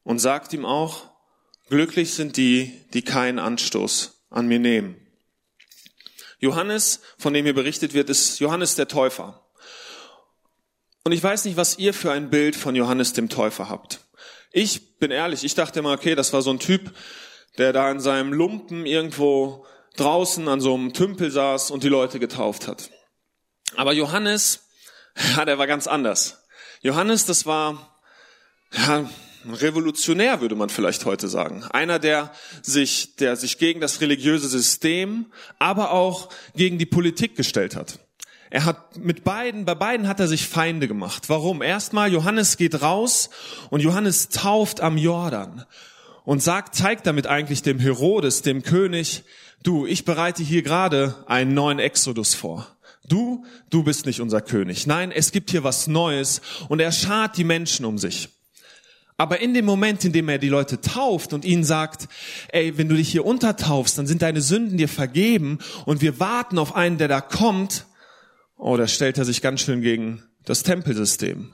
Und 0.03 0.19
sagt 0.19 0.53
ihm 0.53 0.65
auch, 0.65 1.09
glücklich 1.69 2.13
sind 2.13 2.37
die, 2.37 2.85
die 2.93 3.01
keinen 3.01 3.39
Anstoß 3.39 4.23
an 4.29 4.47
mir 4.47 4.59
nehmen. 4.59 4.95
Johannes, 6.39 7.01
von 7.17 7.33
dem 7.33 7.45
hier 7.45 7.55
berichtet 7.55 7.93
wird, 7.93 8.09
ist 8.09 8.39
Johannes 8.39 8.75
der 8.75 8.87
Täufer. 8.87 9.43
Und 11.03 11.11
ich 11.11 11.23
weiß 11.23 11.45
nicht, 11.45 11.57
was 11.57 11.77
ihr 11.79 11.93
für 11.93 12.11
ein 12.11 12.29
Bild 12.29 12.55
von 12.55 12.75
Johannes 12.75 13.13
dem 13.13 13.29
Täufer 13.29 13.69
habt. 13.69 14.01
Ich 14.51 14.97
bin 14.97 15.11
ehrlich, 15.11 15.43
ich 15.43 15.55
dachte 15.55 15.79
immer, 15.79 15.93
okay, 15.93 16.15
das 16.15 16.33
war 16.33 16.41
so 16.41 16.51
ein 16.51 16.59
Typ, 16.59 16.93
der 17.57 17.73
da 17.73 17.89
in 17.89 17.99
seinem 17.99 18.33
Lumpen 18.33 18.85
irgendwo 18.85 19.65
draußen 19.95 20.47
an 20.47 20.61
so 20.61 20.73
einem 20.73 20.93
Tümpel 20.93 21.31
saß 21.31 21.71
und 21.71 21.83
die 21.83 21.89
Leute 21.89 22.19
getauft 22.19 22.67
hat. 22.67 22.91
Aber 23.75 23.93
Johannes, 23.93 24.67
ja, 25.35 25.45
der 25.45 25.57
war 25.57 25.67
ganz 25.67 25.87
anders. 25.87 26.43
Johannes, 26.81 27.25
das 27.25 27.45
war 27.45 27.99
ja, 28.73 29.09
revolutionär, 29.45 30.41
würde 30.41 30.55
man 30.55 30.69
vielleicht 30.69 31.05
heute 31.05 31.27
sagen. 31.27 31.63
Einer, 31.71 31.99
der 31.99 32.31
sich, 32.61 33.15
der 33.15 33.35
sich 33.35 33.57
gegen 33.57 33.81
das 33.81 34.01
religiöse 34.01 34.47
System, 34.47 35.27
aber 35.59 35.91
auch 35.91 36.29
gegen 36.55 36.77
die 36.77 36.85
Politik 36.85 37.35
gestellt 37.35 37.75
hat. 37.75 37.99
Er 38.49 38.65
hat 38.65 38.97
mit 38.97 39.23
beiden, 39.23 39.65
bei 39.65 39.75
beiden 39.75 40.07
hat 40.07 40.19
er 40.19 40.27
sich 40.27 40.47
Feinde 40.47 40.87
gemacht. 40.87 41.27
Warum? 41.27 41.61
Erstmal, 41.61 42.11
Johannes 42.11 42.57
geht 42.57 42.81
raus 42.81 43.29
und 43.69 43.81
Johannes 43.81 44.29
tauft 44.29 44.79
am 44.79 44.97
Jordan 44.97 45.65
und 46.23 46.41
sagt, 46.41 46.75
zeigt 46.75 47.07
damit 47.07 47.27
eigentlich 47.27 47.61
dem 47.61 47.79
Herodes, 47.79 48.41
dem 48.41 48.63
König, 48.63 49.23
du, 49.63 49.85
ich 49.85 50.05
bereite 50.05 50.43
hier 50.43 50.61
gerade 50.61 51.15
einen 51.27 51.53
neuen 51.53 51.79
Exodus 51.79 52.35
vor. 52.35 52.67
Du, 53.07 53.45
du 53.69 53.83
bist 53.83 54.05
nicht 54.05 54.19
unser 54.21 54.41
König. 54.41 54.87
Nein, 54.87 55.11
es 55.11 55.31
gibt 55.31 55.51
hier 55.51 55.63
was 55.63 55.87
Neues 55.87 56.41
und 56.67 56.79
er 56.79 56.91
schart 56.91 57.37
die 57.37 57.45
Menschen 57.45 57.85
um 57.85 57.97
sich. 57.97 58.29
Aber 59.17 59.41
in 59.41 59.55
dem 59.55 59.65
Moment, 59.65 60.05
in 60.05 60.13
dem 60.13 60.29
er 60.29 60.37
die 60.37 60.49
Leute 60.49 60.79
tauft 60.79 61.33
und 61.33 61.43
ihnen 61.43 61.63
sagt, 61.63 62.07
ey, 62.49 62.77
wenn 62.77 62.87
du 62.87 62.95
dich 62.95 63.09
hier 63.09 63.25
untertaufst, 63.25 63.97
dann 63.97 64.05
sind 64.05 64.21
deine 64.21 64.41
Sünden 64.41 64.77
dir 64.77 64.87
vergeben 64.87 65.57
und 65.85 66.01
wir 66.01 66.19
warten 66.19 66.59
auf 66.59 66.75
einen, 66.75 66.99
der 66.99 67.07
da 67.07 67.19
kommt, 67.19 67.87
oh, 68.57 68.77
da 68.77 68.87
stellt 68.87 69.17
er 69.17 69.25
sich 69.25 69.41
ganz 69.41 69.61
schön 69.61 69.81
gegen 69.81 70.23
das 70.45 70.61
Tempelsystem. 70.61 71.51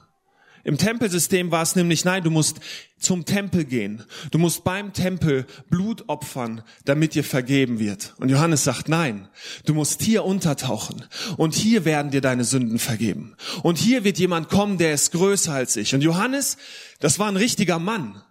Im 0.65 0.77
Tempelsystem 0.77 1.51
war 1.51 1.61
es 1.61 1.75
nämlich, 1.75 2.05
nein, 2.05 2.23
du 2.23 2.29
musst 2.29 2.61
zum 2.97 3.25
Tempel 3.25 3.65
gehen. 3.65 4.03
Du 4.31 4.37
musst 4.37 4.63
beim 4.63 4.93
Tempel 4.93 5.45
Blut 5.69 6.05
opfern, 6.07 6.63
damit 6.85 7.15
dir 7.15 7.25
vergeben 7.25 7.79
wird. 7.79 8.13
Und 8.17 8.29
Johannes 8.29 8.63
sagt, 8.63 8.87
nein, 8.87 9.27
du 9.65 9.73
musst 9.73 10.01
hier 10.01 10.23
untertauchen. 10.23 11.03
Und 11.35 11.53
hier 11.53 11.83
werden 11.83 12.11
dir 12.11 12.21
deine 12.21 12.45
Sünden 12.45 12.79
vergeben. 12.79 13.35
Und 13.61 13.77
hier 13.77 14.05
wird 14.05 14.19
jemand 14.19 14.47
kommen, 14.47 14.77
der 14.77 14.93
ist 14.93 15.11
größer 15.11 15.53
als 15.53 15.75
ich. 15.75 15.93
Und 15.95 16.01
Johannes, 16.01 16.55
das 16.99 17.19
war 17.19 17.27
ein 17.27 17.37
richtiger 17.37 17.79
Mann. 17.79 18.21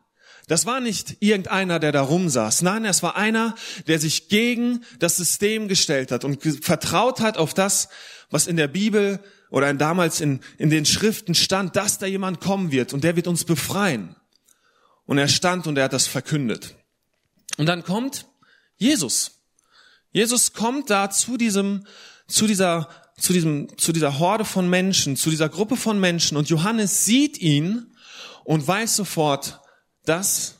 Das 0.48 0.64
war 0.64 0.80
nicht 0.80 1.18
irgendeiner, 1.20 1.78
der 1.78 1.92
da 1.92 2.00
rumsaß. 2.00 2.62
Nein, 2.62 2.86
es 2.86 3.02
war 3.02 3.16
einer, 3.16 3.54
der 3.86 3.98
sich 3.98 4.28
gegen 4.28 4.84
das 4.98 5.16
System 5.16 5.68
gestellt 5.68 6.10
hat 6.10 6.24
und 6.24 6.42
vertraut 6.42 7.20
hat 7.20 7.36
auf 7.36 7.52
das, 7.52 7.90
was 8.30 8.46
in 8.46 8.56
der 8.56 8.68
Bibel 8.68 9.20
oder 9.52 9.72
damals 9.74 10.22
in, 10.22 10.40
in 10.56 10.70
den 10.70 10.86
Schriften 10.86 11.34
stand, 11.34 11.76
dass 11.76 11.98
da 11.98 12.06
jemand 12.06 12.40
kommen 12.40 12.72
wird 12.72 12.94
und 12.94 13.04
der 13.04 13.16
wird 13.16 13.28
uns 13.28 13.44
befreien. 13.44 14.16
Und 15.04 15.18
er 15.18 15.28
stand 15.28 15.66
und 15.66 15.76
er 15.76 15.84
hat 15.84 15.92
das 15.92 16.06
verkündet. 16.06 16.74
Und 17.58 17.66
dann 17.66 17.84
kommt 17.84 18.26
Jesus. 18.78 19.42
Jesus 20.10 20.54
kommt 20.54 20.88
da 20.88 21.10
zu 21.10 21.36
diesem, 21.36 21.86
zu 22.26 22.46
dieser, 22.46 22.88
zu 23.18 23.34
diesem, 23.34 23.76
zu 23.76 23.92
dieser 23.92 24.18
Horde 24.18 24.46
von 24.46 24.70
Menschen, 24.70 25.16
zu 25.16 25.28
dieser 25.28 25.50
Gruppe 25.50 25.76
von 25.76 26.00
Menschen 26.00 26.38
und 26.38 26.48
Johannes 26.48 27.04
sieht 27.04 27.36
ihn 27.36 27.94
und 28.44 28.66
weiß 28.66 28.96
sofort, 28.96 29.60
das, 30.06 30.56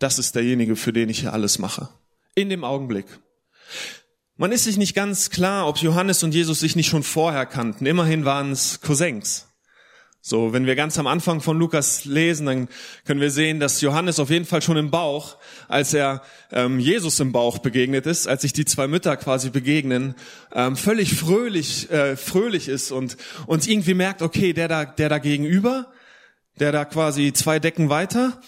das 0.00 0.18
ist 0.18 0.34
derjenige, 0.34 0.74
für 0.74 0.92
den 0.92 1.08
ich 1.10 1.20
hier 1.20 1.32
alles 1.32 1.60
mache. 1.60 1.90
In 2.34 2.48
dem 2.48 2.64
Augenblick. 2.64 3.06
Man 4.40 4.52
ist 4.52 4.62
sich 4.64 4.76
nicht 4.76 4.94
ganz 4.94 5.30
klar, 5.30 5.66
ob 5.66 5.78
Johannes 5.78 6.22
und 6.22 6.32
Jesus 6.32 6.60
sich 6.60 6.76
nicht 6.76 6.86
schon 6.86 7.02
vorher 7.02 7.44
kannten. 7.44 7.86
Immerhin 7.86 8.24
waren 8.24 8.52
es 8.52 8.80
Cousins. 8.80 9.48
So, 10.20 10.52
wenn 10.52 10.64
wir 10.64 10.76
ganz 10.76 10.96
am 10.96 11.08
Anfang 11.08 11.40
von 11.40 11.58
Lukas 11.58 12.04
lesen, 12.04 12.46
dann 12.46 12.68
können 13.04 13.20
wir 13.20 13.32
sehen, 13.32 13.58
dass 13.58 13.80
Johannes 13.80 14.20
auf 14.20 14.30
jeden 14.30 14.44
Fall 14.44 14.62
schon 14.62 14.76
im 14.76 14.92
Bauch, 14.92 15.38
als 15.66 15.92
er 15.92 16.22
ähm, 16.52 16.78
Jesus 16.78 17.18
im 17.18 17.32
Bauch 17.32 17.58
begegnet 17.58 18.06
ist, 18.06 18.28
als 18.28 18.42
sich 18.42 18.52
die 18.52 18.64
zwei 18.64 18.86
Mütter 18.86 19.16
quasi 19.16 19.50
begegnen, 19.50 20.14
ähm, 20.52 20.76
völlig 20.76 21.14
fröhlich, 21.16 21.90
äh, 21.90 22.16
fröhlich 22.16 22.68
ist 22.68 22.92
und 22.92 23.16
und 23.48 23.66
irgendwie 23.66 23.94
merkt, 23.94 24.22
okay, 24.22 24.52
der 24.52 24.68
da, 24.68 24.84
der 24.84 25.08
da 25.08 25.18
gegenüber, 25.18 25.90
der 26.60 26.70
da 26.70 26.84
quasi 26.84 27.32
zwei 27.32 27.58
Decken 27.58 27.88
weiter, 27.88 28.40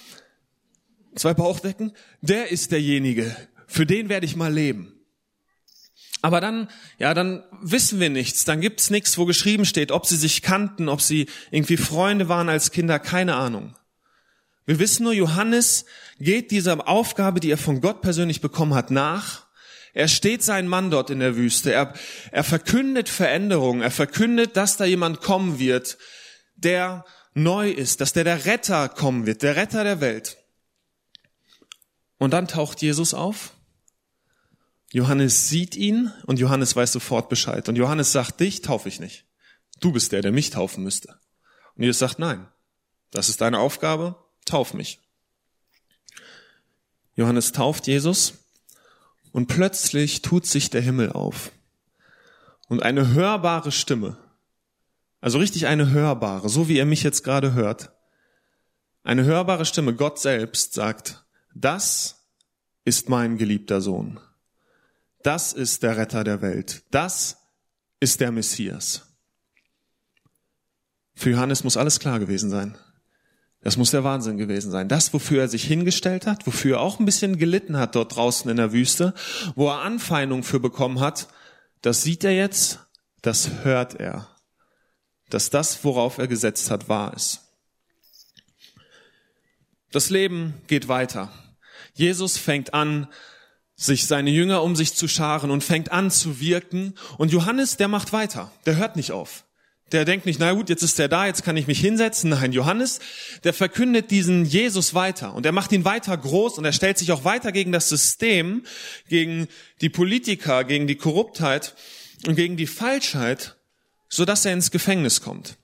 zwei 1.16 1.34
Bauchdecken, 1.34 1.90
der 2.20 2.52
ist 2.52 2.70
derjenige, 2.70 3.34
für 3.66 3.86
den 3.86 4.08
werde 4.08 4.26
ich 4.26 4.36
mal 4.36 4.52
leben. 4.52 4.89
Aber 6.22 6.40
dann, 6.40 6.68
ja, 6.98 7.14
dann 7.14 7.42
wissen 7.62 8.00
wir 8.00 8.10
nichts. 8.10 8.44
Dann 8.44 8.60
gibt's 8.60 8.90
nichts, 8.90 9.16
wo 9.16 9.24
geschrieben 9.24 9.64
steht, 9.64 9.90
ob 9.90 10.06
sie 10.06 10.16
sich 10.16 10.42
kannten, 10.42 10.88
ob 10.88 11.00
sie 11.00 11.26
irgendwie 11.50 11.76
Freunde 11.76 12.28
waren 12.28 12.48
als 12.48 12.70
Kinder, 12.70 12.98
keine 12.98 13.36
Ahnung. 13.36 13.74
Wir 14.66 14.78
wissen 14.78 15.04
nur, 15.04 15.14
Johannes 15.14 15.86
geht 16.18 16.50
dieser 16.50 16.86
Aufgabe, 16.86 17.40
die 17.40 17.50
er 17.50 17.58
von 17.58 17.80
Gott 17.80 18.02
persönlich 18.02 18.40
bekommen 18.40 18.74
hat, 18.74 18.90
nach. 18.90 19.46
Er 19.94 20.06
steht 20.06 20.42
sein 20.42 20.68
Mann 20.68 20.90
dort 20.90 21.10
in 21.10 21.18
der 21.20 21.36
Wüste. 21.36 21.72
Er, 21.72 21.94
er 22.30 22.44
verkündet 22.44 23.08
Veränderungen. 23.08 23.82
Er 23.82 23.90
verkündet, 23.90 24.56
dass 24.56 24.76
da 24.76 24.84
jemand 24.84 25.20
kommen 25.22 25.58
wird, 25.58 25.98
der 26.54 27.04
neu 27.34 27.70
ist, 27.70 28.00
dass 28.00 28.12
der 28.12 28.24
der 28.24 28.44
Retter 28.44 28.88
kommen 28.88 29.26
wird, 29.26 29.42
der 29.42 29.56
Retter 29.56 29.82
der 29.84 30.00
Welt. 30.00 30.36
Und 32.18 32.32
dann 32.32 32.46
taucht 32.46 32.82
Jesus 32.82 33.14
auf 33.14 33.54
Johannes 34.92 35.48
sieht 35.48 35.76
ihn 35.76 36.12
und 36.26 36.40
Johannes 36.40 36.74
weiß 36.74 36.92
sofort 36.92 37.28
Bescheid. 37.28 37.68
Und 37.68 37.76
Johannes 37.76 38.10
sagt, 38.12 38.40
dich 38.40 38.60
taufe 38.62 38.88
ich 38.88 38.98
nicht. 38.98 39.24
Du 39.80 39.92
bist 39.92 40.12
der, 40.12 40.20
der 40.20 40.32
mich 40.32 40.50
taufen 40.50 40.82
müsste. 40.82 41.16
Und 41.76 41.84
Jesus 41.84 42.00
sagt, 42.00 42.18
nein, 42.18 42.48
das 43.12 43.28
ist 43.28 43.40
deine 43.40 43.60
Aufgabe, 43.60 44.16
tauf 44.44 44.74
mich. 44.74 45.00
Johannes 47.14 47.52
tauft 47.52 47.86
Jesus 47.86 48.34
und 49.32 49.46
plötzlich 49.46 50.22
tut 50.22 50.46
sich 50.46 50.70
der 50.70 50.80
Himmel 50.80 51.12
auf. 51.12 51.52
Und 52.68 52.82
eine 52.82 53.12
hörbare 53.12 53.72
Stimme, 53.72 54.16
also 55.20 55.38
richtig 55.38 55.66
eine 55.66 55.90
hörbare, 55.90 56.48
so 56.48 56.68
wie 56.68 56.78
er 56.78 56.86
mich 56.86 57.02
jetzt 57.02 57.22
gerade 57.22 57.54
hört, 57.54 57.90
eine 59.02 59.24
hörbare 59.24 59.64
Stimme, 59.64 59.94
Gott 59.94 60.18
selbst 60.18 60.74
sagt, 60.74 61.24
das 61.54 62.26
ist 62.84 63.08
mein 63.08 63.38
geliebter 63.38 63.80
Sohn 63.80 64.20
das 65.22 65.52
ist 65.52 65.82
der 65.82 65.96
Retter 65.96 66.24
der 66.24 66.42
Welt. 66.42 66.82
Das 66.90 67.38
ist 68.00 68.20
der 68.20 68.32
Messias. 68.32 69.06
Für 71.14 71.30
Johannes 71.30 71.64
muss 71.64 71.76
alles 71.76 72.00
klar 72.00 72.18
gewesen 72.18 72.50
sein. 72.50 72.78
Das 73.62 73.76
muss 73.76 73.90
der 73.90 74.04
Wahnsinn 74.04 74.38
gewesen 74.38 74.70
sein. 74.70 74.88
Das, 74.88 75.12
wofür 75.12 75.42
er 75.42 75.48
sich 75.48 75.64
hingestellt 75.64 76.26
hat, 76.26 76.46
wofür 76.46 76.76
er 76.76 76.80
auch 76.80 76.98
ein 76.98 77.04
bisschen 77.04 77.36
gelitten 77.36 77.76
hat 77.76 77.94
dort 77.94 78.16
draußen 78.16 78.50
in 78.50 78.56
der 78.56 78.72
Wüste, 78.72 79.12
wo 79.54 79.68
er 79.68 79.82
Anfeindung 79.82 80.42
für 80.42 80.60
bekommen 80.60 81.00
hat, 81.00 81.28
das 81.82 82.02
sieht 82.02 82.24
er 82.24 82.34
jetzt, 82.34 82.80
das 83.20 83.64
hört 83.64 84.00
er. 84.00 84.28
Dass 85.28 85.50
das, 85.50 85.84
worauf 85.84 86.16
er 86.16 86.26
gesetzt 86.26 86.70
hat, 86.70 86.88
wahr 86.88 87.12
ist. 87.14 87.42
Das 89.92 90.08
Leben 90.08 90.54
geht 90.66 90.88
weiter. 90.88 91.30
Jesus 91.94 92.38
fängt 92.38 92.72
an, 92.72 93.08
sich 93.80 94.06
seine 94.06 94.30
Jünger 94.30 94.62
um 94.62 94.76
sich 94.76 94.94
zu 94.94 95.08
scharen 95.08 95.50
und 95.50 95.64
fängt 95.64 95.90
an 95.90 96.10
zu 96.10 96.38
wirken. 96.38 96.94
Und 97.16 97.32
Johannes, 97.32 97.78
der 97.78 97.88
macht 97.88 98.12
weiter. 98.12 98.52
Der 98.66 98.76
hört 98.76 98.94
nicht 98.94 99.10
auf. 99.10 99.44
Der 99.90 100.04
denkt 100.04 100.26
nicht, 100.26 100.38
na 100.38 100.52
gut, 100.52 100.68
jetzt 100.68 100.82
ist 100.82 101.00
er 101.00 101.08
da, 101.08 101.26
jetzt 101.26 101.42
kann 101.42 101.56
ich 101.56 101.66
mich 101.66 101.80
hinsetzen. 101.80 102.30
Nein, 102.30 102.52
Johannes, 102.52 103.00
der 103.42 103.54
verkündet 103.54 104.10
diesen 104.10 104.44
Jesus 104.44 104.94
weiter 104.94 105.34
und 105.34 105.46
er 105.46 105.52
macht 105.52 105.72
ihn 105.72 105.84
weiter 105.84 106.16
groß 106.16 106.58
und 106.58 106.64
er 106.64 106.72
stellt 106.72 106.98
sich 106.98 107.10
auch 107.10 107.24
weiter 107.24 107.50
gegen 107.50 107.72
das 107.72 107.88
System, 107.88 108.64
gegen 109.08 109.48
die 109.80 109.88
Politiker, 109.88 110.62
gegen 110.62 110.86
die 110.86 110.94
Korruptheit 110.94 111.74
und 112.26 112.36
gegen 112.36 112.56
die 112.56 112.68
Falschheit, 112.68 113.56
so 114.08 114.24
dass 114.24 114.44
er 114.44 114.52
ins 114.52 114.70
Gefängnis 114.70 115.22
kommt. 115.22 115.56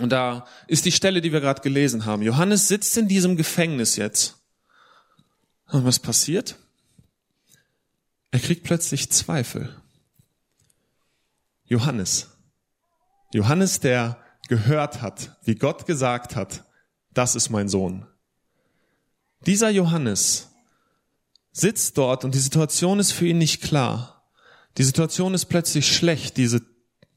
Und 0.00 0.10
da 0.10 0.46
ist 0.66 0.84
die 0.86 0.92
Stelle, 0.92 1.20
die 1.20 1.32
wir 1.32 1.40
gerade 1.40 1.62
gelesen 1.62 2.06
haben. 2.06 2.22
Johannes 2.22 2.66
sitzt 2.66 2.96
in 2.96 3.06
diesem 3.06 3.36
Gefängnis 3.36 3.94
jetzt. 3.94 4.36
Und 5.68 5.84
was 5.84 6.00
passiert? 6.00 6.56
Er 8.30 8.40
kriegt 8.40 8.64
plötzlich 8.64 9.10
Zweifel. 9.10 9.74
Johannes. 11.64 12.30
Johannes, 13.32 13.80
der 13.80 14.18
gehört 14.48 15.02
hat, 15.02 15.36
wie 15.44 15.54
Gott 15.54 15.86
gesagt 15.86 16.34
hat, 16.34 16.64
das 17.14 17.34
ist 17.36 17.50
mein 17.50 17.68
Sohn. 17.68 18.06
Dieser 19.46 19.70
Johannes 19.70 20.50
sitzt 21.52 21.96
dort 21.98 22.24
und 22.24 22.34
die 22.34 22.40
Situation 22.40 22.98
ist 22.98 23.12
für 23.12 23.26
ihn 23.26 23.38
nicht 23.38 23.62
klar. 23.62 24.24
Die 24.78 24.84
Situation 24.84 25.34
ist 25.34 25.46
plötzlich 25.46 25.94
schlecht. 25.94 26.36
Diese 26.36 26.62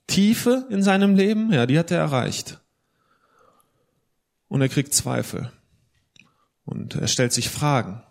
Tiefe 0.08 0.68
in 0.70 0.84
seinem 0.84 1.16
Leben, 1.16 1.52
ja, 1.52 1.66
die 1.66 1.78
hat 1.78 1.92
er 1.92 2.00
erreicht. 2.00 2.60
Und 4.48 4.62
er 4.62 4.70
kriegt 4.70 4.94
Zweifel. 4.94 5.52
Und 6.66 6.96
er 6.96 7.08
stellt 7.08 7.34
sich 7.34 7.50
Fragen. 7.50 8.04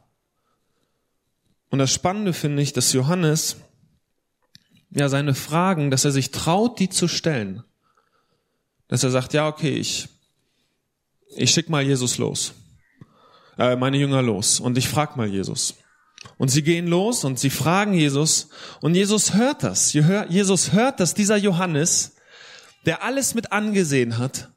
Und 1.72 1.78
das 1.78 1.90
Spannende 1.90 2.34
finde 2.34 2.62
ich, 2.62 2.74
dass 2.74 2.92
Johannes 2.92 3.56
ja 4.90 5.08
seine 5.08 5.34
Fragen, 5.34 5.90
dass 5.90 6.04
er 6.04 6.10
sich 6.12 6.30
traut, 6.30 6.78
die 6.78 6.90
zu 6.90 7.08
stellen. 7.08 7.64
Dass 8.88 9.02
er 9.04 9.10
sagt, 9.10 9.32
ja, 9.32 9.48
okay, 9.48 9.70
ich, 9.70 10.10
ich 11.34 11.50
schick 11.50 11.70
mal 11.70 11.82
Jesus 11.82 12.18
los. 12.18 12.52
äh, 13.56 13.74
meine 13.74 13.96
Jünger 13.96 14.20
los 14.20 14.60
und 14.60 14.76
ich 14.76 14.86
frag 14.86 15.16
mal 15.16 15.26
Jesus. 15.26 15.76
Und 16.36 16.50
sie 16.50 16.62
gehen 16.62 16.88
los 16.88 17.24
und 17.24 17.38
sie 17.38 17.48
fragen 17.48 17.94
Jesus 17.94 18.50
und 18.82 18.94
Jesus 18.94 19.32
hört 19.32 19.62
das. 19.62 19.94
Jesus 19.94 20.72
hört, 20.72 21.00
dass 21.00 21.14
dieser 21.14 21.38
Johannes, 21.38 22.16
der 22.84 23.02
alles 23.02 23.34
mit 23.34 23.50
angesehen 23.50 24.18
hat, 24.18 24.50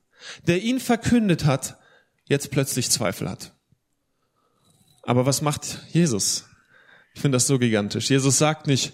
der 0.48 0.62
ihn 0.62 0.82
verkündet 0.82 1.46
hat, 1.46 1.78
jetzt 2.26 2.52
plötzlich 2.52 2.92
Zweifel 2.92 3.30
hat. 3.30 3.54
Aber 5.04 5.26
was 5.26 5.42
macht 5.42 5.80
Jesus? 5.94 6.44
Ich 7.16 7.22
finde 7.22 7.38
das 7.38 7.48
so 7.48 7.58
gigantisch. 7.58 8.10
Jesus 8.10 8.38
sagt 8.38 8.68
nicht, 8.68 8.94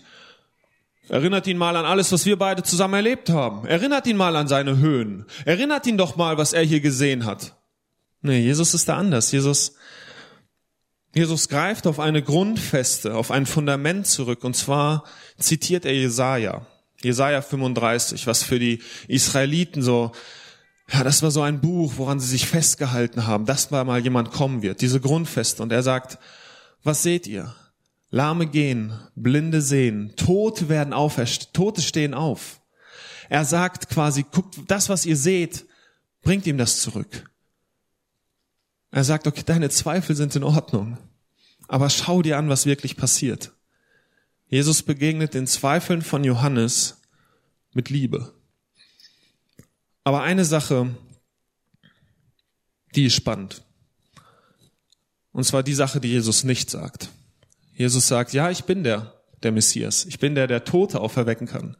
erinnert 1.09 1.47
ihn 1.47 1.57
mal 1.57 1.75
an 1.75 1.85
alles, 1.85 2.11
was 2.11 2.25
wir 2.25 2.37
beide 2.37 2.61
zusammen 2.61 2.93
erlebt 2.93 3.29
haben. 3.31 3.65
Erinnert 3.65 4.05
ihn 4.05 4.15
mal 4.15 4.35
an 4.35 4.47
seine 4.47 4.77
Höhen. 4.77 5.25
Erinnert 5.43 5.87
ihn 5.87 5.97
doch 5.97 6.15
mal, 6.15 6.37
was 6.37 6.53
er 6.53 6.61
hier 6.61 6.81
gesehen 6.81 7.25
hat. 7.25 7.55
Nee, 8.21 8.39
Jesus 8.39 8.75
ist 8.75 8.87
da 8.87 8.95
anders. 8.95 9.31
Jesus, 9.31 9.73
Jesus 11.15 11.49
greift 11.49 11.87
auf 11.87 11.99
eine 11.99 12.21
Grundfeste, 12.21 13.15
auf 13.15 13.31
ein 13.31 13.47
Fundament 13.47 14.05
zurück. 14.05 14.43
Und 14.43 14.55
zwar 14.55 15.03
zitiert 15.39 15.83
er 15.85 15.95
Jesaja. 15.95 16.67
Jesaja 17.01 17.41
35, 17.41 18.27
was 18.27 18.43
für 18.43 18.59
die 18.59 18.83
Israeliten 19.07 19.81
so 19.81 20.11
ja, 20.93 21.05
das 21.05 21.23
war 21.23 21.31
so 21.31 21.41
ein 21.41 21.61
Buch, 21.61 21.93
woran 21.95 22.19
sie 22.19 22.27
sich 22.27 22.47
festgehalten 22.47 23.25
haben, 23.25 23.45
dass 23.45 23.71
mal 23.71 23.99
jemand 23.99 24.31
kommen 24.31 24.61
wird, 24.61 24.81
diese 24.81 24.99
Grundfeste. 24.99 25.63
Und 25.63 25.71
er 25.71 25.83
sagt, 25.83 26.19
was 26.83 27.01
seht 27.01 27.27
ihr? 27.27 27.55
Lahme 28.11 28.45
gehen, 28.45 28.99
Blinde 29.15 29.61
sehen, 29.61 30.13
Tote 30.17 30.67
werden 30.67 30.93
auferst, 30.93 31.53
Tote 31.53 31.81
stehen 31.81 32.13
auf. 32.13 32.61
Er 33.29 33.45
sagt 33.45 33.87
quasi, 33.87 34.25
guckt, 34.29 34.57
das, 34.67 34.89
was 34.89 35.05
ihr 35.05 35.15
seht, 35.15 35.65
bringt 36.21 36.45
ihm 36.45 36.57
das 36.57 36.81
zurück. 36.81 37.31
Er 38.91 39.05
sagt, 39.05 39.27
okay, 39.27 39.43
deine 39.45 39.69
Zweifel 39.69 40.17
sind 40.17 40.35
in 40.35 40.43
Ordnung, 40.43 40.97
aber 41.69 41.89
schau 41.89 42.21
dir 42.21 42.37
an, 42.37 42.49
was 42.49 42.65
wirklich 42.65 42.97
passiert. 42.97 43.53
Jesus 44.47 44.83
begegnet 44.83 45.33
den 45.33 45.47
Zweifeln 45.47 46.01
von 46.01 46.25
Johannes 46.25 47.01
mit 47.71 47.89
Liebe. 47.89 48.33
Aber 50.03 50.23
eine 50.23 50.43
Sache, 50.43 50.93
die 52.93 53.05
ist 53.05 53.15
spannend. 53.15 53.63
Und 55.31 55.45
zwar 55.45 55.63
die 55.63 55.73
Sache, 55.73 56.01
die 56.01 56.09
Jesus 56.09 56.43
nicht 56.43 56.69
sagt. 56.69 57.09
Jesus 57.81 58.07
sagt, 58.07 58.31
ja, 58.33 58.51
ich 58.51 58.65
bin 58.65 58.83
der, 58.83 59.19
der 59.41 59.51
Messias. 59.51 60.05
Ich 60.05 60.19
bin 60.19 60.35
der, 60.35 60.45
der 60.45 60.65
Tote 60.65 60.99
auferwecken 60.99 61.47
kann. 61.47 61.75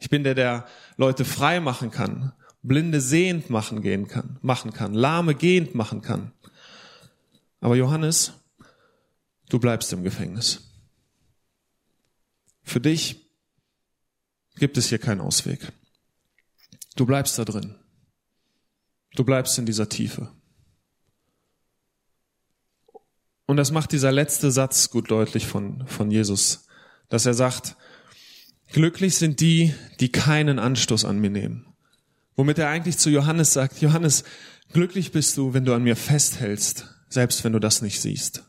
Ich 0.00 0.10
bin 0.10 0.24
der, 0.24 0.34
der 0.34 0.66
Leute 0.96 1.24
frei 1.24 1.60
machen 1.60 1.92
kann, 1.92 2.32
Blinde 2.62 3.00
sehend 3.00 3.48
machen 3.48 3.80
gehen 3.80 4.08
kann, 4.08 4.40
machen 4.42 4.72
kann, 4.72 4.92
Lahme 4.92 5.36
gehend 5.36 5.76
machen 5.76 6.02
kann. 6.02 6.32
Aber 7.60 7.76
Johannes, 7.76 8.32
du 9.48 9.60
bleibst 9.60 9.92
im 9.92 10.02
Gefängnis. 10.02 10.68
Für 12.64 12.80
dich 12.80 13.30
gibt 14.56 14.76
es 14.76 14.88
hier 14.88 14.98
keinen 14.98 15.20
Ausweg. 15.20 15.72
Du 16.96 17.06
bleibst 17.06 17.38
da 17.38 17.44
drin. 17.44 17.76
Du 19.14 19.22
bleibst 19.22 19.56
in 19.58 19.66
dieser 19.66 19.88
Tiefe. 19.88 20.28
Und 23.46 23.56
das 23.56 23.70
macht 23.70 23.92
dieser 23.92 24.12
letzte 24.12 24.50
Satz 24.50 24.90
gut 24.90 25.10
deutlich 25.10 25.46
von, 25.46 25.86
von 25.86 26.10
Jesus, 26.10 26.66
dass 27.08 27.26
er 27.26 27.34
sagt, 27.34 27.76
glücklich 28.72 29.16
sind 29.16 29.40
die, 29.40 29.72
die 30.00 30.10
keinen 30.10 30.58
Anstoß 30.58 31.04
an 31.04 31.18
mir 31.18 31.30
nehmen. 31.30 31.66
Womit 32.34 32.58
er 32.58 32.68
eigentlich 32.68 32.98
zu 32.98 33.08
Johannes 33.08 33.52
sagt, 33.52 33.80
Johannes, 33.80 34.24
glücklich 34.72 35.12
bist 35.12 35.36
du, 35.36 35.54
wenn 35.54 35.64
du 35.64 35.74
an 35.74 35.84
mir 35.84 35.96
festhältst, 35.96 36.88
selbst 37.08 37.44
wenn 37.44 37.52
du 37.52 37.60
das 37.60 37.82
nicht 37.82 38.00
siehst. 38.00 38.42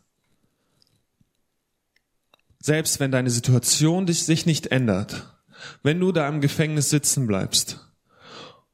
Selbst 2.59 2.99
wenn 2.99 3.11
deine 3.11 3.29
Situation 3.29 4.07
sich 4.07 4.45
nicht 4.45 4.67
ändert, 4.67 5.37
wenn 5.83 5.99
du 5.99 6.11
da 6.11 6.27
im 6.27 6.41
Gefängnis 6.41 6.89
sitzen 6.89 7.27
bleibst, 7.27 7.86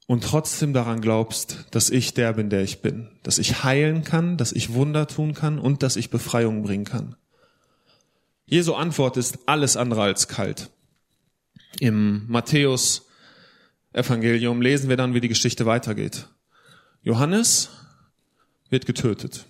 und 0.07 0.23
trotzdem 0.23 0.73
daran 0.73 1.01
glaubst, 1.01 1.65
dass 1.71 1.89
ich 1.89 2.13
der 2.13 2.33
bin, 2.33 2.49
der 2.49 2.61
ich 2.61 2.81
bin, 2.81 3.09
dass 3.23 3.37
ich 3.37 3.63
heilen 3.63 4.03
kann, 4.03 4.37
dass 4.37 4.51
ich 4.51 4.73
Wunder 4.73 5.07
tun 5.07 5.33
kann 5.33 5.59
und 5.59 5.83
dass 5.83 5.95
ich 5.95 6.09
Befreiung 6.09 6.63
bringen 6.63 6.85
kann. 6.85 7.15
Jesu 8.45 8.73
Antwort 8.73 9.17
ist 9.17 9.39
alles 9.45 9.77
andere 9.77 10.03
als 10.03 10.27
kalt. 10.27 10.69
Im 11.79 12.25
Matthäus 12.27 13.07
Evangelium 13.93 14.61
lesen 14.61 14.89
wir 14.89 14.97
dann, 14.97 15.13
wie 15.13 15.21
die 15.21 15.29
Geschichte 15.29 15.65
weitergeht. 15.65 16.27
Johannes 17.01 17.69
wird 18.69 18.85
getötet. 18.85 19.45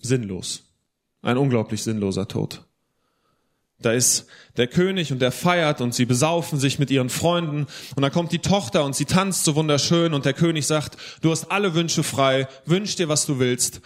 Sinnlos. 0.00 0.64
Ein 1.22 1.36
unglaublich 1.36 1.82
sinnloser 1.82 2.28
Tod. 2.28 2.67
Da 3.80 3.92
ist 3.92 4.26
der 4.56 4.66
König 4.66 5.12
und 5.12 5.20
der 5.20 5.30
feiert 5.30 5.80
und 5.80 5.94
sie 5.94 6.04
besaufen 6.04 6.58
sich 6.58 6.80
mit 6.80 6.90
ihren 6.90 7.10
Freunden 7.10 7.66
und 7.94 8.02
dann 8.02 8.10
kommt 8.10 8.32
die 8.32 8.40
Tochter 8.40 8.84
und 8.84 8.96
sie 8.96 9.04
tanzt 9.04 9.44
so 9.44 9.54
wunderschön 9.54 10.14
und 10.14 10.24
der 10.24 10.32
König 10.32 10.66
sagt, 10.66 10.96
du 11.20 11.30
hast 11.30 11.52
alle 11.52 11.74
Wünsche 11.74 12.02
frei, 12.02 12.48
wünsch 12.66 12.96
dir, 12.96 13.08
was 13.08 13.24
du 13.24 13.38
willst. 13.38 13.80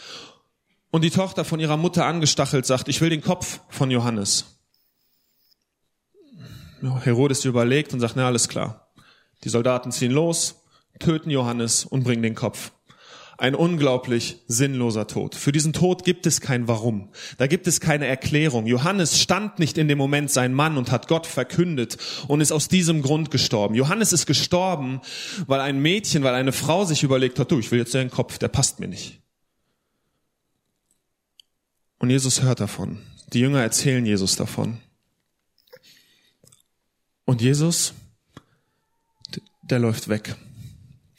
Und 0.91 1.03
die 1.05 1.11
Tochter 1.11 1.45
von 1.45 1.61
ihrer 1.61 1.77
Mutter 1.77 2.07
angestachelt 2.07 2.65
sagt, 2.65 2.89
ich 2.89 3.01
will 3.01 3.11
den 3.11 3.23
Kopf 3.23 3.61
von 3.69 3.91
Johannes. 3.91 4.47
Herodes 6.83 7.45
überlegt 7.45 7.93
und 7.93 8.01
sagt, 8.01 8.17
na 8.17 8.27
alles 8.27 8.49
klar. 8.49 8.89
Die 9.45 9.49
Soldaten 9.49 9.93
ziehen 9.93 10.11
los, 10.11 10.63
töten 10.99 11.31
Johannes 11.31 11.85
und 11.85 12.05
bringen 12.05 12.23
den 12.23 12.35
Kopf. 12.35 12.73
Ein 13.43 13.57
unglaublich 13.57 14.37
sinnloser 14.47 15.09
Tod. 15.09 15.35
Für 15.35 15.51
diesen 15.51 15.73
Tod 15.73 16.05
gibt 16.05 16.27
es 16.27 16.41
kein 16.41 16.69
Warum. 16.69 17.09
Da 17.39 17.49
gibt 17.49 17.67
es 17.67 17.81
keine 17.81 18.07
Erklärung. 18.07 18.69
Johannes 18.69 19.21
stand 19.21 19.59
nicht 19.59 19.79
in 19.79 19.89
dem 19.89 19.99
Moment 19.99 20.31
sein 20.31 20.55
Mann 20.55 20.79
und 20.79 20.93
hat 20.93 21.09
Gott 21.09 21.27
verkündet 21.27 21.99
und 22.29 22.41
ist 22.41 22.53
aus 22.53 22.69
diesem 22.69 23.03
Grund 23.03 23.33
gestorben. 23.33 23.75
Johannes 23.75 24.13
ist 24.13 24.27
gestorben, 24.27 25.01
weil 25.49 25.59
ein 25.59 25.83
Mädchen, 25.83 26.23
weil 26.23 26.37
eine 26.37 26.53
Frau 26.53 26.85
sich 26.85 27.03
überlegt 27.03 27.41
hat, 27.41 27.51
du, 27.51 27.59
ich 27.59 27.73
will 27.73 27.81
jetzt 27.81 27.97
deinen 27.97 28.13
Kopf, 28.13 28.39
der 28.39 28.47
passt 28.47 28.79
mir 28.79 28.87
nicht. 28.87 29.21
Und 31.99 32.11
Jesus 32.11 32.43
hört 32.43 32.61
davon. 32.61 33.01
Die 33.33 33.41
Jünger 33.41 33.61
erzählen 33.61 34.07
Jesus 34.07 34.37
davon. 34.37 34.79
Und 37.25 37.43
Jesus, 37.43 37.93
der 39.63 39.81
läuft 39.81 40.09
weg. 40.09 40.37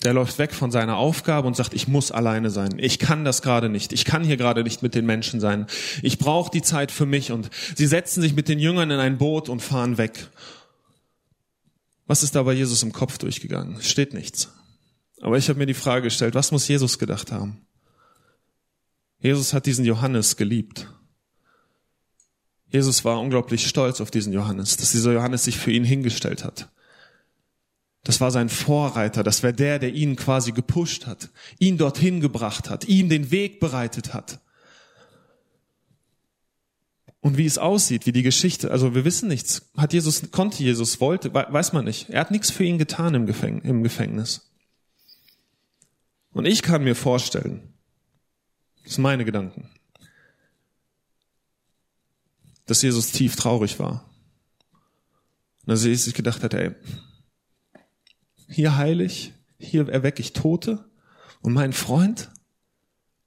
Der 0.04 0.14
läuft 0.14 0.38
weg 0.38 0.54
von 0.54 0.70
seiner 0.70 0.98
Aufgabe 0.98 1.48
und 1.48 1.56
sagt, 1.56 1.74
ich 1.74 1.88
muss 1.88 2.12
alleine 2.12 2.50
sein. 2.50 2.78
Ich 2.78 3.00
kann 3.00 3.24
das 3.24 3.42
gerade 3.42 3.70
nicht. 3.70 3.94
Ich 3.94 4.04
kann 4.04 4.24
hier 4.24 4.38
gerade 4.38 4.64
nicht 4.64 4.84
mit 4.84 4.96
den 4.96 5.06
Menschen 5.06 5.40
sein. 5.40 5.66
Ich 6.02 6.18
brauche 6.18 6.52
die 6.52 6.62
Zeit 6.62 6.92
für 6.92 7.06
mich. 7.06 7.32
Und 7.32 7.50
sie 7.76 7.88
setzen 7.88 8.22
sich 8.22 8.36
mit 8.36 8.50
den 8.50 8.60
Jüngern 8.60 8.92
in 8.92 9.00
ein 9.00 9.18
Boot 9.18 9.48
und 9.48 9.62
fahren 9.62 9.98
weg. 9.98 10.30
Was 12.06 12.22
ist 12.22 12.36
da 12.36 12.44
bei 12.44 12.54
Jesus 12.54 12.84
im 12.84 12.92
Kopf 12.92 13.18
durchgegangen? 13.18 13.82
Steht 13.82 14.14
nichts. 14.14 14.52
Aber 15.22 15.38
ich 15.38 15.48
habe 15.48 15.58
mir 15.58 15.66
die 15.66 15.74
Frage 15.74 16.04
gestellt, 16.04 16.36
was 16.36 16.52
muss 16.52 16.68
Jesus 16.68 17.00
gedacht 17.00 17.32
haben? 17.32 17.66
Jesus 19.20 19.54
hat 19.54 19.66
diesen 19.66 19.86
Johannes 19.86 20.36
geliebt. 20.36 20.90
Jesus 22.68 23.06
war 23.06 23.22
unglaublich 23.22 23.68
stolz 23.68 24.02
auf 24.02 24.12
diesen 24.12 24.34
Johannes, 24.34 24.76
dass 24.76 24.92
dieser 24.92 25.14
Johannes 25.14 25.46
sich 25.46 25.58
für 25.58 25.72
ihn 25.72 25.86
hingestellt 25.86 26.44
hat. 26.44 26.73
Das 28.04 28.20
war 28.20 28.32
sein 28.32 28.50
Vorreiter, 28.50 29.24
das 29.24 29.44
wäre 29.44 29.54
der, 29.54 29.80
der 29.80 29.94
ihn 29.94 30.18
quasi 30.18 30.52
gepusht 30.52 31.08
hat, 31.08 31.30
ihn 31.58 31.78
dorthin 31.78 32.20
gebracht 32.20 32.70
hat, 32.70 32.86
ihm 32.86 33.08
den 33.08 33.32
Weg 33.32 33.62
bereitet 33.62 34.14
hat. 34.14 34.42
Und 37.22 37.38
wie 37.38 37.46
es 37.46 37.58
aussieht, 37.58 38.06
wie 38.06 38.12
die 38.12 38.22
Geschichte, 38.22 38.70
also 38.72 38.94
wir 38.94 39.06
wissen 39.06 39.30
nichts. 39.30 39.72
Hat 39.78 39.94
Jesus, 39.94 40.32
konnte 40.32 40.62
Jesus, 40.62 41.00
wollte, 41.00 41.34
weiß 41.34 41.72
man 41.72 41.86
nicht. 41.86 42.10
Er 42.10 42.20
hat 42.20 42.32
nichts 42.32 42.52
für 42.52 42.66
ihn 42.66 42.78
getan 42.78 43.16
im, 43.16 43.26
Gefängnis. 43.84 44.52
Und 46.34 46.44
ich 46.44 46.62
kann 46.62 46.84
mir 46.84 46.96
vorstellen, 46.96 47.74
das 48.84 48.96
sind 48.96 49.04
meine 49.04 49.24
Gedanken, 49.24 49.70
dass 52.66 52.82
Jesus 52.82 53.14
tief 53.14 53.38
traurig 53.38 53.80
war. 53.80 54.10
Und 55.62 55.70
dass 55.70 55.86
er 55.86 55.96
sich 55.96 56.14
gedacht 56.14 56.44
hat, 56.44 56.54
ey, 56.54 56.72
hier 58.54 58.78
heilig, 58.78 59.34
hier 59.58 59.90
erwecke 59.90 60.22
ich 60.22 60.34
Tote 60.34 60.86
und 61.42 61.54
mein 61.54 61.74
Freund, 61.74 62.32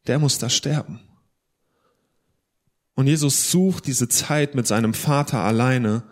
der 0.06 0.18
muss 0.18 0.38
da 0.38 0.48
sterben. 0.48 1.00
Und 2.94 3.06
Jesus 3.08 3.50
sucht 3.50 3.86
diese 3.86 4.08
Zeit 4.08 4.54
mit 4.54 4.66
seinem 4.66 4.94
Vater 4.94 5.40
alleine, 5.40 6.04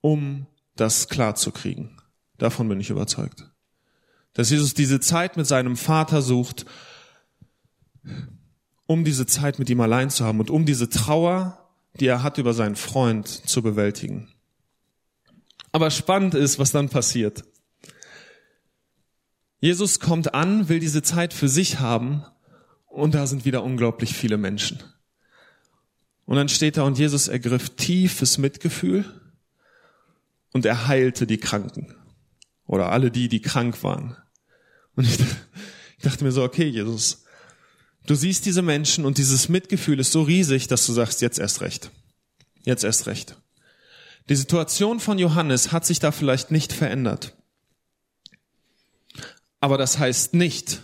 um 0.00 0.46
das 0.76 1.08
klarzukriegen. 1.08 2.00
Davon 2.36 2.68
bin 2.68 2.80
ich 2.80 2.90
überzeugt. 2.90 3.50
Dass 4.34 4.50
Jesus 4.50 4.74
diese 4.74 5.00
Zeit 5.00 5.36
mit 5.36 5.46
seinem 5.46 5.76
Vater 5.76 6.20
sucht, 6.20 6.66
um 8.86 9.04
diese 9.04 9.26
Zeit 9.26 9.58
mit 9.58 9.70
ihm 9.70 9.80
allein 9.80 10.10
zu 10.10 10.24
haben 10.24 10.40
und 10.40 10.50
um 10.50 10.66
diese 10.66 10.88
Trauer, 10.88 11.70
die 12.00 12.06
er 12.06 12.22
hat 12.22 12.38
über 12.38 12.52
seinen 12.52 12.76
Freund, 12.76 13.28
zu 13.28 13.62
bewältigen. 13.62 14.28
Aber 15.70 15.90
spannend 15.90 16.34
ist, 16.34 16.58
was 16.58 16.72
dann 16.72 16.88
passiert. 16.88 17.44
Jesus 19.62 20.00
kommt 20.00 20.34
an, 20.34 20.68
will 20.68 20.80
diese 20.80 21.02
Zeit 21.02 21.32
für 21.32 21.48
sich 21.48 21.78
haben 21.78 22.24
Und 22.86 23.14
da 23.14 23.28
sind 23.28 23.44
wieder 23.44 23.62
unglaublich 23.62 24.12
viele 24.12 24.36
Menschen. 24.36 24.82
Und 26.26 26.34
dann 26.36 26.48
steht 26.48 26.76
da, 26.76 26.82
und 26.82 26.98
Jesus 26.98 27.28
ergriff 27.28 27.70
tiefes 27.70 28.38
Mitgefühl 28.38 29.04
und 30.52 30.66
er 30.66 30.88
heilte 30.88 31.28
die 31.28 31.38
Kranken. 31.38 31.94
Oder 32.66 32.90
alle 32.90 33.12
die, 33.12 33.28
die 33.28 33.40
krank 33.40 33.84
waren. 33.84 34.16
Und 34.96 35.06
ich, 35.06 35.18
ich 35.96 36.02
dachte 36.02 36.24
mir 36.24 36.32
so, 36.32 36.42
okay, 36.42 36.66
Jesus, 36.66 37.24
du 38.06 38.16
siehst 38.16 38.44
diese 38.46 38.62
Menschen 38.62 39.04
und 39.04 39.16
dieses 39.16 39.48
Mitgefühl 39.48 40.00
ist 40.00 40.10
so 40.10 40.22
riesig, 40.22 40.66
dass 40.66 40.84
du 40.86 40.92
sagst, 40.92 41.22
jetzt 41.22 41.38
erst 41.38 41.60
recht. 41.60 41.92
Jetzt 42.64 42.82
erst 42.82 43.06
recht. 43.06 43.36
Die 44.28 44.36
Situation 44.36 44.98
von 44.98 45.20
Johannes 45.20 45.70
hat 45.70 45.86
sich 45.86 46.00
da 46.00 46.10
vielleicht 46.10 46.50
nicht 46.50 46.72
verändert. 46.72 47.36
Aber 49.62 49.78
das 49.78 50.00
heißt 50.00 50.34
nicht, 50.34 50.82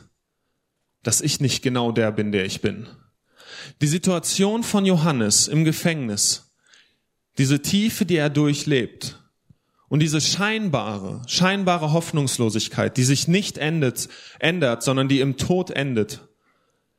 dass 1.02 1.20
ich 1.20 1.40
nicht 1.40 1.62
genau 1.62 1.90
der 1.90 2.12
bin, 2.12 2.30
der 2.30 2.44
ich 2.44 2.60
bin. 2.60 2.86
Die 3.80 3.88
Situation 3.88 4.62
von 4.62 4.86
Johannes 4.86 5.48
im 5.48 5.64
Gefängnis, 5.64 6.54
diese 7.38 7.60
Tiefe, 7.60 8.06
die 8.06 8.14
er 8.14 8.30
durchlebt 8.30 9.20
und 9.88 9.98
diese 9.98 10.20
scheinbare, 10.20 11.22
scheinbare 11.26 11.92
Hoffnungslosigkeit, 11.92 12.96
die 12.96 13.02
sich 13.02 13.26
nicht 13.26 13.58
endet, 13.58 14.08
ändert, 14.38 14.84
sondern 14.84 15.08
die 15.08 15.18
im 15.18 15.36
Tod 15.36 15.70
endet, 15.70 16.20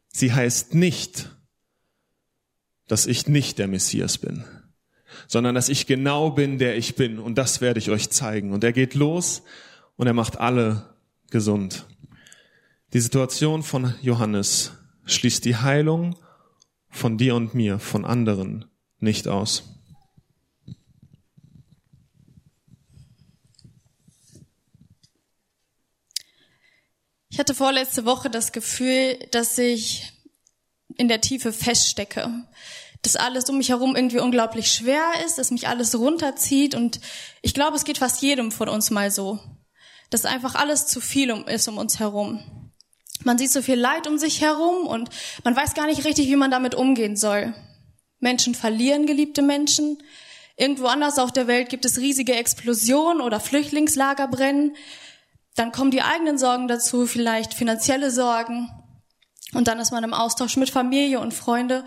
sie 0.09 0.33
heißt 0.33 0.75
nicht, 0.75 1.29
dass 2.89 3.05
ich 3.05 3.27
nicht 3.27 3.57
der 3.57 3.69
Messias 3.69 4.17
bin, 4.17 4.43
sondern 5.27 5.55
dass 5.55 5.69
ich 5.69 5.87
genau 5.87 6.31
bin, 6.31 6.57
der 6.57 6.75
ich 6.75 6.95
bin 6.95 7.19
und 7.19 7.37
das 7.37 7.61
werde 7.61 7.79
ich 7.79 7.89
euch 7.89 8.09
zeigen. 8.09 8.51
Und 8.51 8.65
er 8.65 8.73
geht 8.73 8.95
los 8.95 9.43
und 9.95 10.07
er 10.07 10.13
macht 10.13 10.37
alle 10.37 10.98
gesund. 11.31 11.85
Die 12.93 12.99
Situation 12.99 13.63
von 13.63 13.93
Johannes 14.01 14.71
schließt 15.05 15.45
die 15.45 15.57
Heilung 15.57 16.15
von 16.89 17.17
dir 17.17 17.35
und 17.35 17.53
mir, 17.53 17.79
von 17.79 18.05
anderen 18.05 18.65
nicht 18.99 19.27
aus. 19.27 19.63
Ich 27.29 27.37
hatte 27.37 27.53
vorletzte 27.53 28.05
Woche 28.05 28.29
das 28.29 28.51
Gefühl, 28.51 29.17
dass 29.31 29.57
ich 29.57 30.11
in 30.97 31.07
der 31.07 31.21
Tiefe 31.21 31.53
feststecke. 31.53 32.29
Dass 33.01 33.15
alles 33.15 33.49
um 33.49 33.57
mich 33.57 33.69
herum 33.69 33.95
irgendwie 33.95 34.19
unglaublich 34.19 34.71
schwer 34.71 35.05
ist, 35.25 35.37
dass 35.37 35.51
mich 35.51 35.67
alles 35.67 35.97
runterzieht 35.97 36.75
und 36.75 36.99
ich 37.41 37.53
glaube, 37.53 37.77
es 37.77 37.85
geht 37.85 37.97
fast 37.97 38.21
jedem 38.21 38.51
von 38.51 38.67
uns 38.67 38.91
mal 38.91 39.09
so. 39.09 39.39
Dass 40.09 40.25
einfach 40.25 40.55
alles 40.55 40.87
zu 40.87 41.01
viel 41.01 41.29
ist 41.47 41.67
um 41.67 41.77
uns 41.77 41.99
herum. 41.99 42.43
Man 43.23 43.37
sieht 43.37 43.51
so 43.51 43.61
viel 43.61 43.79
Leid 43.79 44.07
um 44.07 44.17
sich 44.17 44.41
herum 44.41 44.87
und 44.87 45.09
man 45.43 45.55
weiß 45.55 45.73
gar 45.73 45.87
nicht 45.87 46.05
richtig, 46.05 46.27
wie 46.27 46.35
man 46.35 46.51
damit 46.51 46.73
umgehen 46.73 47.17
soll. 47.17 47.53
Menschen 48.19 48.55
verlieren 48.55 49.05
geliebte 49.05 49.41
Menschen. 49.41 49.97
Irgendwo 50.55 50.87
anders 50.87 51.19
auf 51.19 51.31
der 51.31 51.47
Welt 51.47 51.69
gibt 51.69 51.85
es 51.85 51.99
riesige 51.99 52.35
Explosionen 52.35 53.21
oder 53.21 53.39
Flüchtlingslager 53.39 54.27
brennen. 54.27 54.75
Dann 55.55 55.71
kommen 55.71 55.91
die 55.91 56.01
eigenen 56.01 56.37
Sorgen 56.37 56.67
dazu, 56.67 57.05
vielleicht 57.05 57.53
finanzielle 57.53 58.11
Sorgen. 58.11 58.69
Und 59.53 59.67
dann 59.67 59.79
ist 59.79 59.91
man 59.91 60.03
im 60.03 60.13
Austausch 60.13 60.57
mit 60.57 60.69
Familie 60.69 61.19
und 61.19 61.33
Freunde 61.33 61.83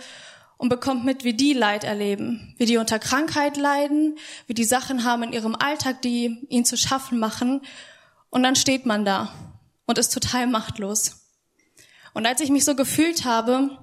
und 0.58 0.68
bekommt 0.68 1.04
mit, 1.04 1.24
wie 1.24 1.34
die 1.34 1.52
Leid 1.52 1.84
erleben, 1.84 2.54
wie 2.58 2.66
die 2.66 2.76
unter 2.76 2.98
Krankheit 2.98 3.56
leiden, 3.56 4.16
wie 4.46 4.54
die 4.54 4.64
Sachen 4.64 5.04
haben 5.04 5.22
in 5.22 5.32
ihrem 5.32 5.54
Alltag, 5.54 6.02
die 6.02 6.46
ihnen 6.48 6.64
zu 6.64 6.76
schaffen 6.76 7.18
machen. 7.18 7.62
Und 8.32 8.42
dann 8.42 8.56
steht 8.56 8.86
man 8.86 9.04
da 9.04 9.30
und 9.84 9.98
ist 9.98 10.12
total 10.12 10.46
machtlos. 10.46 11.28
Und 12.14 12.26
als 12.26 12.40
ich 12.40 12.48
mich 12.48 12.64
so 12.64 12.74
gefühlt 12.74 13.26
habe, 13.26 13.78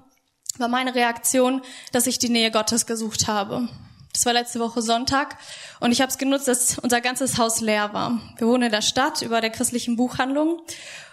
war 0.58 0.66
meine 0.66 0.96
Reaktion, 0.96 1.62
dass 1.92 2.08
ich 2.08 2.18
die 2.18 2.28
Nähe 2.28 2.50
Gottes 2.50 2.84
gesucht 2.84 3.28
habe. 3.28 3.68
Das 4.12 4.26
war 4.26 4.32
letzte 4.32 4.58
Woche 4.58 4.82
Sonntag 4.82 5.38
und 5.78 5.92
ich 5.92 6.00
habe 6.00 6.10
es 6.10 6.18
genutzt, 6.18 6.48
dass 6.48 6.80
unser 6.80 7.00
ganzes 7.00 7.38
Haus 7.38 7.60
leer 7.60 7.92
war. 7.92 8.20
Wir 8.38 8.48
wohnen 8.48 8.64
in 8.64 8.72
der 8.72 8.82
Stadt 8.82 9.22
über 9.22 9.40
der 9.40 9.50
christlichen 9.50 9.94
Buchhandlung 9.94 10.60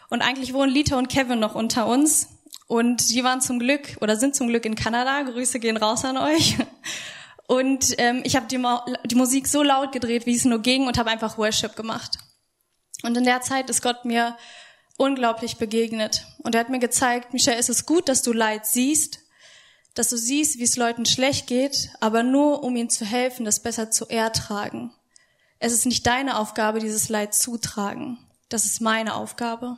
und 0.09 0.23
eigentlich 0.23 0.55
wohnen 0.55 0.73
Lita 0.73 0.97
und 0.97 1.07
Kevin 1.07 1.39
noch 1.39 1.53
unter 1.53 1.85
uns 1.85 2.29
und 2.65 3.11
die 3.11 3.23
waren 3.23 3.39
zum 3.39 3.59
Glück 3.59 3.97
oder 4.01 4.15
sind 4.15 4.35
zum 4.35 4.47
Glück 4.47 4.65
in 4.65 4.73
Kanada. 4.73 5.21
Grüße 5.21 5.59
gehen 5.59 5.77
raus 5.77 6.05
an 6.05 6.17
euch. 6.17 6.57
Und 7.49 7.95
ähm, 7.97 8.23
ich 8.25 8.35
habe 8.35 8.47
die, 8.47 8.61
die 9.05 9.15
Musik 9.15 9.47
so 9.47 9.63
laut 9.63 9.93
gedreht, 9.93 10.25
wie 10.25 10.35
es 10.35 10.43
nur 10.43 10.59
ging 10.59 10.85
und 10.85 10.97
habe 10.97 11.09
einfach 11.09 11.37
Worship 11.37 11.77
gemacht. 11.77 12.17
Und 13.03 13.15
in 13.17 13.23
der 13.23 13.41
Zeit 13.41 13.69
ist 13.69 13.81
Gott 13.81 14.05
mir 14.05 14.37
unglaublich 14.97 15.57
begegnet. 15.57 16.25
Und 16.39 16.55
er 16.55 16.61
hat 16.61 16.69
mir 16.69 16.79
gezeigt, 16.79 17.33
Michelle, 17.33 17.57
es 17.57 17.69
ist 17.69 17.85
gut, 17.85 18.09
dass 18.09 18.23
du 18.23 18.33
Leid 18.33 18.65
siehst, 18.65 19.19
dass 19.93 20.09
du 20.09 20.17
siehst, 20.17 20.59
wie 20.59 20.63
es 20.63 20.77
Leuten 20.77 21.05
schlecht 21.05 21.47
geht, 21.47 21.89
aber 21.99 22.23
nur 22.23 22.63
um 22.63 22.75
ihnen 22.75 22.89
zu 22.89 23.05
helfen, 23.05 23.45
das 23.45 23.61
besser 23.61 23.89
zu 23.89 24.07
ertragen. 24.07 24.91
Es 25.59 25.73
ist 25.73 25.85
nicht 25.85 26.05
deine 26.05 26.37
Aufgabe, 26.37 26.79
dieses 26.79 27.09
Leid 27.09 27.33
zutragen. 27.33 28.19
Das 28.49 28.65
ist 28.65 28.79
meine 28.79 29.15
Aufgabe. 29.15 29.77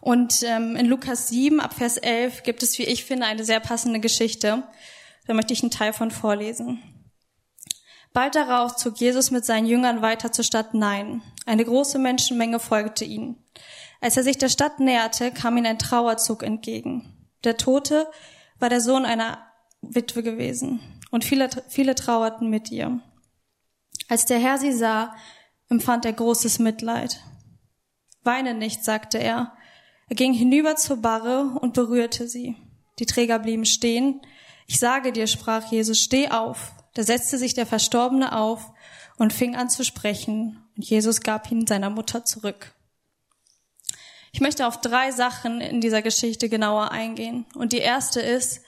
Und 0.00 0.42
ähm, 0.42 0.76
in 0.76 0.86
Lukas 0.86 1.28
7 1.28 1.60
ab 1.60 1.74
Vers 1.74 1.96
11 1.96 2.42
gibt 2.42 2.62
es, 2.62 2.78
wie 2.78 2.84
ich 2.84 3.04
finde, 3.04 3.26
eine 3.26 3.44
sehr 3.44 3.60
passende 3.60 4.00
Geschichte. 4.00 4.62
Da 5.26 5.34
möchte 5.34 5.52
ich 5.52 5.62
einen 5.62 5.70
Teil 5.70 5.92
von 5.92 6.10
vorlesen. 6.10 6.82
Bald 8.12 8.34
darauf 8.34 8.76
zog 8.76 8.98
Jesus 8.98 9.30
mit 9.30 9.44
seinen 9.44 9.66
Jüngern 9.66 10.02
weiter 10.02 10.32
zur 10.32 10.44
Stadt 10.44 10.74
Nein. 10.74 11.22
Eine 11.46 11.64
große 11.64 11.98
Menschenmenge 11.98 12.58
folgte 12.58 13.04
ihnen. 13.04 13.36
Als 14.00 14.16
er 14.16 14.22
sich 14.22 14.38
der 14.38 14.48
Stadt 14.48 14.80
näherte, 14.80 15.32
kam 15.32 15.56
ihm 15.56 15.66
ein 15.66 15.78
Trauerzug 15.78 16.42
entgegen. 16.42 17.28
Der 17.44 17.56
Tote 17.56 18.08
war 18.58 18.68
der 18.68 18.80
Sohn 18.80 19.04
einer 19.04 19.38
Witwe 19.80 20.22
gewesen, 20.22 20.80
und 21.10 21.24
viele, 21.24 21.48
viele 21.68 21.94
trauerten 21.94 22.50
mit 22.50 22.70
ihr. 22.70 23.00
Als 24.08 24.26
der 24.26 24.38
Herr 24.38 24.58
sie 24.58 24.72
sah, 24.72 25.14
empfand 25.68 26.04
er 26.04 26.12
großes 26.12 26.58
Mitleid. 26.58 27.20
Weine 28.22 28.54
nicht, 28.54 28.84
sagte 28.84 29.18
er. 29.18 29.52
Er 30.08 30.16
ging 30.16 30.32
hinüber 30.32 30.76
zur 30.76 30.98
Barre 30.98 31.58
und 31.60 31.74
berührte 31.74 32.28
sie. 32.28 32.56
Die 32.98 33.06
Träger 33.06 33.38
blieben 33.38 33.64
stehen. 33.64 34.20
Ich 34.66 34.78
sage 34.78 35.12
dir, 35.12 35.26
sprach 35.26 35.70
Jesus, 35.70 35.98
steh 35.98 36.28
auf. 36.28 36.72
Da 36.94 37.02
setzte 37.02 37.38
sich 37.38 37.54
der 37.54 37.66
Verstorbene 37.66 38.36
auf 38.36 38.72
und 39.18 39.32
fing 39.32 39.56
an 39.56 39.70
zu 39.70 39.84
sprechen, 39.84 40.64
und 40.76 40.84
Jesus 40.84 41.22
gab 41.22 41.50
ihn 41.50 41.66
seiner 41.66 41.90
Mutter 41.90 42.24
zurück. 42.24 42.72
Ich 44.32 44.40
möchte 44.40 44.66
auf 44.66 44.80
drei 44.80 45.10
Sachen 45.10 45.60
in 45.60 45.80
dieser 45.80 46.02
Geschichte 46.02 46.48
genauer 46.48 46.92
eingehen. 46.92 47.46
Und 47.54 47.72
die 47.72 47.78
erste 47.78 48.20
ist, 48.20 48.60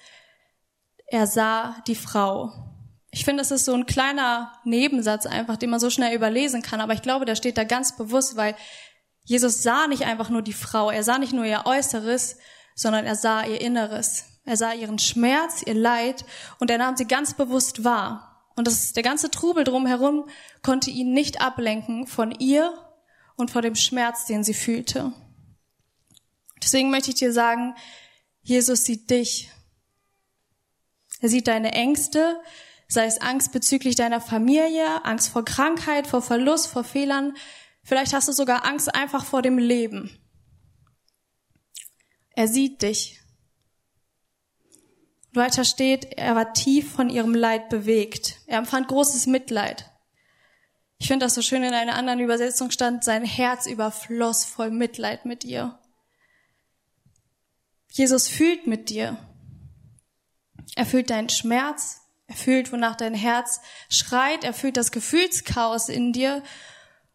er 1.06 1.26
sah 1.26 1.76
die 1.86 1.94
Frau. 1.94 2.52
Ich 3.12 3.24
finde, 3.24 3.42
es 3.42 3.50
ist 3.50 3.64
so 3.64 3.74
ein 3.74 3.86
kleiner 3.86 4.52
Nebensatz 4.64 5.26
einfach, 5.26 5.56
den 5.56 5.70
man 5.70 5.80
so 5.80 5.90
schnell 5.90 6.14
überlesen 6.14 6.62
kann. 6.62 6.80
Aber 6.80 6.94
ich 6.94 7.02
glaube, 7.02 7.24
der 7.24 7.36
steht 7.36 7.58
da 7.58 7.64
ganz 7.64 7.96
bewusst, 7.96 8.36
weil 8.36 8.56
Jesus 9.24 9.62
sah 9.62 9.86
nicht 9.86 10.04
einfach 10.04 10.30
nur 10.30 10.42
die 10.42 10.52
Frau. 10.52 10.90
Er 10.90 11.04
sah 11.04 11.18
nicht 11.18 11.32
nur 11.32 11.44
ihr 11.44 11.66
Äußeres, 11.66 12.38
sondern 12.74 13.06
er 13.06 13.16
sah 13.16 13.44
ihr 13.44 13.60
Inneres. 13.60 14.24
Er 14.50 14.56
sah 14.56 14.72
ihren 14.72 14.98
Schmerz, 14.98 15.62
ihr 15.64 15.74
Leid 15.74 16.24
und 16.58 16.72
er 16.72 16.78
nahm 16.78 16.96
sie 16.96 17.06
ganz 17.06 17.34
bewusst 17.34 17.84
wahr. 17.84 18.50
Und 18.56 18.66
das, 18.66 18.92
der 18.92 19.04
ganze 19.04 19.30
Trubel 19.30 19.62
drumherum 19.62 20.28
konnte 20.60 20.90
ihn 20.90 21.12
nicht 21.12 21.40
ablenken 21.40 22.08
von 22.08 22.32
ihr 22.32 22.76
und 23.36 23.52
vor 23.52 23.62
dem 23.62 23.76
Schmerz, 23.76 24.26
den 24.26 24.42
sie 24.42 24.54
fühlte. 24.54 25.12
Deswegen 26.60 26.90
möchte 26.90 27.10
ich 27.10 27.14
dir 27.14 27.32
sagen, 27.32 27.76
Jesus 28.42 28.82
sieht 28.82 29.08
dich. 29.08 29.52
Er 31.20 31.28
sieht 31.28 31.46
deine 31.46 31.70
Ängste, 31.70 32.40
sei 32.88 33.04
es 33.06 33.20
Angst 33.20 33.52
bezüglich 33.52 33.94
deiner 33.94 34.20
Familie, 34.20 35.04
Angst 35.04 35.28
vor 35.28 35.44
Krankheit, 35.44 36.08
vor 36.08 36.22
Verlust, 36.22 36.66
vor 36.66 36.82
Fehlern. 36.82 37.36
Vielleicht 37.84 38.14
hast 38.14 38.26
du 38.26 38.32
sogar 38.32 38.64
Angst 38.64 38.92
einfach 38.92 39.24
vor 39.24 39.42
dem 39.42 39.58
Leben. 39.58 40.10
Er 42.34 42.48
sieht 42.48 42.82
dich. 42.82 43.19
Weiter 45.32 45.64
steht, 45.64 46.18
er 46.18 46.34
war 46.34 46.52
tief 46.52 46.92
von 46.92 47.08
ihrem 47.08 47.34
Leid 47.34 47.68
bewegt. 47.68 48.40
Er 48.46 48.58
empfand 48.58 48.88
großes 48.88 49.26
Mitleid. 49.26 49.90
Ich 50.98 51.06
finde 51.06 51.24
das 51.24 51.34
so 51.34 51.42
schön 51.42 51.62
in 51.62 51.72
einer 51.72 51.94
anderen 51.94 52.20
Übersetzung 52.20 52.70
stand, 52.70 53.04
sein 53.04 53.24
Herz 53.24 53.66
überfloss 53.66 54.44
voll 54.44 54.70
Mitleid 54.70 55.24
mit 55.24 55.44
ihr. 55.44 55.78
Jesus 57.90 58.28
fühlt 58.28 58.66
mit 58.66 58.90
dir. 58.90 59.16
Er 60.76 60.86
fühlt 60.86 61.10
deinen 61.10 61.28
Schmerz, 61.28 62.02
er 62.26 62.36
fühlt, 62.36 62.72
wonach 62.72 62.96
dein 62.96 63.14
Herz 63.14 63.60
schreit, 63.88 64.44
er 64.44 64.52
fühlt 64.52 64.76
das 64.76 64.92
Gefühlschaos 64.92 65.88
in 65.88 66.12
dir 66.12 66.42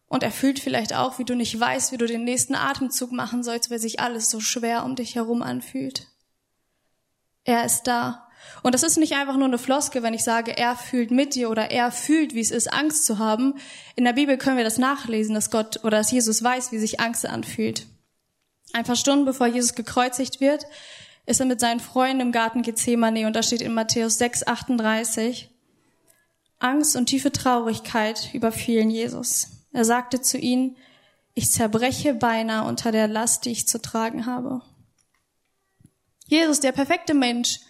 und 0.08 0.22
er 0.22 0.32
fühlt 0.32 0.58
vielleicht 0.58 0.94
auch, 0.94 1.18
wie 1.18 1.24
du 1.24 1.34
nicht 1.34 1.58
weißt, 1.58 1.92
wie 1.92 1.96
du 1.96 2.06
den 2.06 2.24
nächsten 2.24 2.54
Atemzug 2.54 3.12
machen 3.12 3.42
sollst, 3.42 3.70
weil 3.70 3.78
sich 3.78 4.00
alles 4.00 4.30
so 4.30 4.40
schwer 4.40 4.84
um 4.84 4.96
dich 4.96 5.14
herum 5.14 5.42
anfühlt. 5.42 6.08
Er 7.46 7.64
ist 7.64 7.84
da. 7.84 8.28
Und 8.62 8.74
das 8.74 8.82
ist 8.82 8.98
nicht 8.98 9.14
einfach 9.14 9.36
nur 9.36 9.46
eine 9.46 9.58
Floske, 9.58 10.02
wenn 10.02 10.14
ich 10.14 10.24
sage, 10.24 10.58
er 10.58 10.76
fühlt 10.76 11.12
mit 11.12 11.36
dir 11.36 11.48
oder 11.48 11.70
er 11.70 11.92
fühlt, 11.92 12.34
wie 12.34 12.40
es 12.40 12.50
ist, 12.50 12.72
Angst 12.72 13.06
zu 13.06 13.18
haben. 13.18 13.54
In 13.94 14.04
der 14.04 14.12
Bibel 14.12 14.36
können 14.36 14.56
wir 14.56 14.64
das 14.64 14.78
nachlesen, 14.78 15.34
dass 15.34 15.52
Gott 15.52 15.78
oder 15.84 15.98
dass 15.98 16.10
Jesus 16.10 16.42
weiß, 16.42 16.72
wie 16.72 16.78
sich 16.78 16.98
Angst 16.98 17.24
anfühlt. 17.24 17.86
Ein 18.72 18.84
paar 18.84 18.96
Stunden 18.96 19.24
bevor 19.24 19.46
Jesus 19.46 19.76
gekreuzigt 19.76 20.40
wird, 20.40 20.66
ist 21.24 21.38
er 21.38 21.46
mit 21.46 21.60
seinen 21.60 21.80
Freunden 21.80 22.20
im 22.20 22.32
Garten 22.32 22.62
Gethsemane 22.62 23.26
und 23.26 23.36
da 23.36 23.42
steht 23.42 23.62
in 23.62 23.74
Matthäus 23.74 24.18
6, 24.18 24.46
38, 24.46 25.48
Angst 26.58 26.96
und 26.96 27.06
tiefe 27.06 27.30
Traurigkeit 27.30 28.30
überfielen 28.34 28.90
Jesus. 28.90 29.48
Er 29.72 29.84
sagte 29.84 30.20
zu 30.20 30.38
ihnen, 30.38 30.76
ich 31.34 31.52
zerbreche 31.52 32.14
beinahe 32.14 32.66
unter 32.66 32.90
der 32.90 33.06
Last, 33.06 33.44
die 33.44 33.50
ich 33.50 33.68
zu 33.68 33.80
tragen 33.80 34.26
habe. 34.26 34.62
Jesus, 36.26 36.60
der 36.60 36.72
perfekte 36.72 37.14
Mensch, 37.14 37.60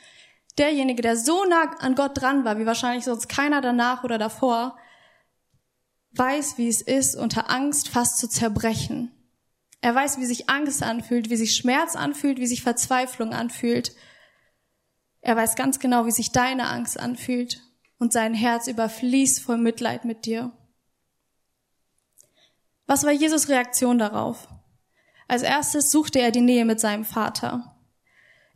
derjenige, 0.58 1.02
der 1.02 1.16
so 1.16 1.44
nah 1.44 1.76
an 1.78 1.94
Gott 1.94 2.20
dran 2.20 2.44
war, 2.44 2.58
wie 2.58 2.66
wahrscheinlich 2.66 3.04
sonst 3.04 3.28
keiner 3.28 3.60
danach 3.60 4.04
oder 4.04 4.18
davor, 4.18 4.76
weiß, 6.12 6.58
wie 6.58 6.68
es 6.68 6.80
ist, 6.80 7.14
unter 7.14 7.50
Angst 7.50 7.88
fast 7.88 8.18
zu 8.18 8.28
zerbrechen. 8.28 9.12
Er 9.82 9.94
weiß, 9.94 10.18
wie 10.18 10.24
sich 10.24 10.48
Angst 10.48 10.82
anfühlt, 10.82 11.30
wie 11.30 11.36
sich 11.36 11.54
Schmerz 11.54 11.94
anfühlt, 11.94 12.38
wie 12.38 12.46
sich 12.46 12.62
Verzweiflung 12.62 13.32
anfühlt. 13.32 13.94
Er 15.20 15.36
weiß 15.36 15.54
ganz 15.56 15.78
genau, 15.78 16.06
wie 16.06 16.10
sich 16.10 16.32
deine 16.32 16.68
Angst 16.68 16.98
anfühlt 16.98 17.62
und 17.98 18.12
sein 18.12 18.34
Herz 18.34 18.66
überfließt 18.66 19.42
voll 19.42 19.58
Mitleid 19.58 20.04
mit 20.04 20.24
dir. 20.24 20.52
Was 22.86 23.04
war 23.04 23.12
Jesus 23.12 23.48
Reaktion 23.48 23.98
darauf? 23.98 24.48
Als 25.28 25.42
erstes 25.42 25.90
suchte 25.90 26.20
er 26.20 26.30
die 26.30 26.40
Nähe 26.40 26.64
mit 26.64 26.80
seinem 26.80 27.04
Vater. 27.04 27.75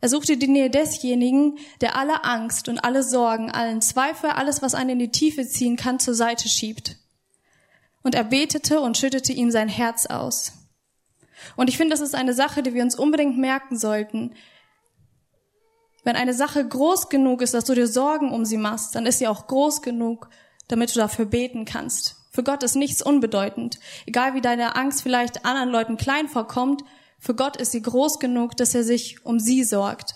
Er 0.01 0.09
suchte 0.09 0.35
die 0.35 0.47
Nähe 0.47 0.71
desjenigen, 0.71 1.59
der 1.79 1.95
alle 1.95 2.23
Angst 2.23 2.67
und 2.67 2.83
alle 2.83 3.03
Sorgen, 3.03 3.51
allen 3.51 3.81
Zweifel, 3.81 4.31
alles, 4.31 4.63
was 4.63 4.73
einen 4.73 4.91
in 4.91 4.99
die 4.99 5.11
Tiefe 5.11 5.47
ziehen 5.47 5.77
kann, 5.77 5.99
zur 5.99 6.15
Seite 6.15 6.49
schiebt. 6.49 6.97
Und 8.01 8.15
er 8.15 8.23
betete 8.23 8.81
und 8.81 8.97
schüttete 8.97 9.31
ihm 9.31 9.51
sein 9.51 9.69
Herz 9.69 10.07
aus. 10.07 10.53
Und 11.55 11.69
ich 11.69 11.77
finde, 11.77 11.93
das 11.93 12.01
ist 12.01 12.15
eine 12.15 12.33
Sache, 12.33 12.63
die 12.63 12.73
wir 12.73 12.81
uns 12.81 12.95
unbedingt 12.95 13.37
merken 13.37 13.77
sollten. 13.77 14.33
Wenn 16.03 16.15
eine 16.15 16.33
Sache 16.33 16.67
groß 16.67 17.09
genug 17.09 17.43
ist, 17.43 17.53
dass 17.53 17.65
du 17.65 17.75
dir 17.75 17.87
Sorgen 17.87 18.31
um 18.31 18.43
sie 18.43 18.57
machst, 18.57 18.95
dann 18.95 19.05
ist 19.05 19.19
sie 19.19 19.27
auch 19.27 19.45
groß 19.45 19.83
genug, 19.83 20.29
damit 20.67 20.95
du 20.95 20.99
dafür 20.99 21.25
beten 21.25 21.63
kannst. 21.63 22.15
Für 22.31 22.43
Gott 22.43 22.63
ist 22.63 22.75
nichts 22.75 23.03
unbedeutend. 23.03 23.79
Egal 24.07 24.33
wie 24.33 24.41
deine 24.41 24.75
Angst 24.75 25.03
vielleicht 25.03 25.45
anderen 25.45 25.69
Leuten 25.69 25.97
klein 25.97 26.27
vorkommt, 26.27 26.83
für 27.21 27.35
Gott 27.35 27.55
ist 27.55 27.71
sie 27.71 27.83
groß 27.83 28.17
genug, 28.17 28.57
dass 28.57 28.73
er 28.73 28.83
sich 28.83 29.23
um 29.23 29.39
sie 29.39 29.63
sorgt. 29.63 30.15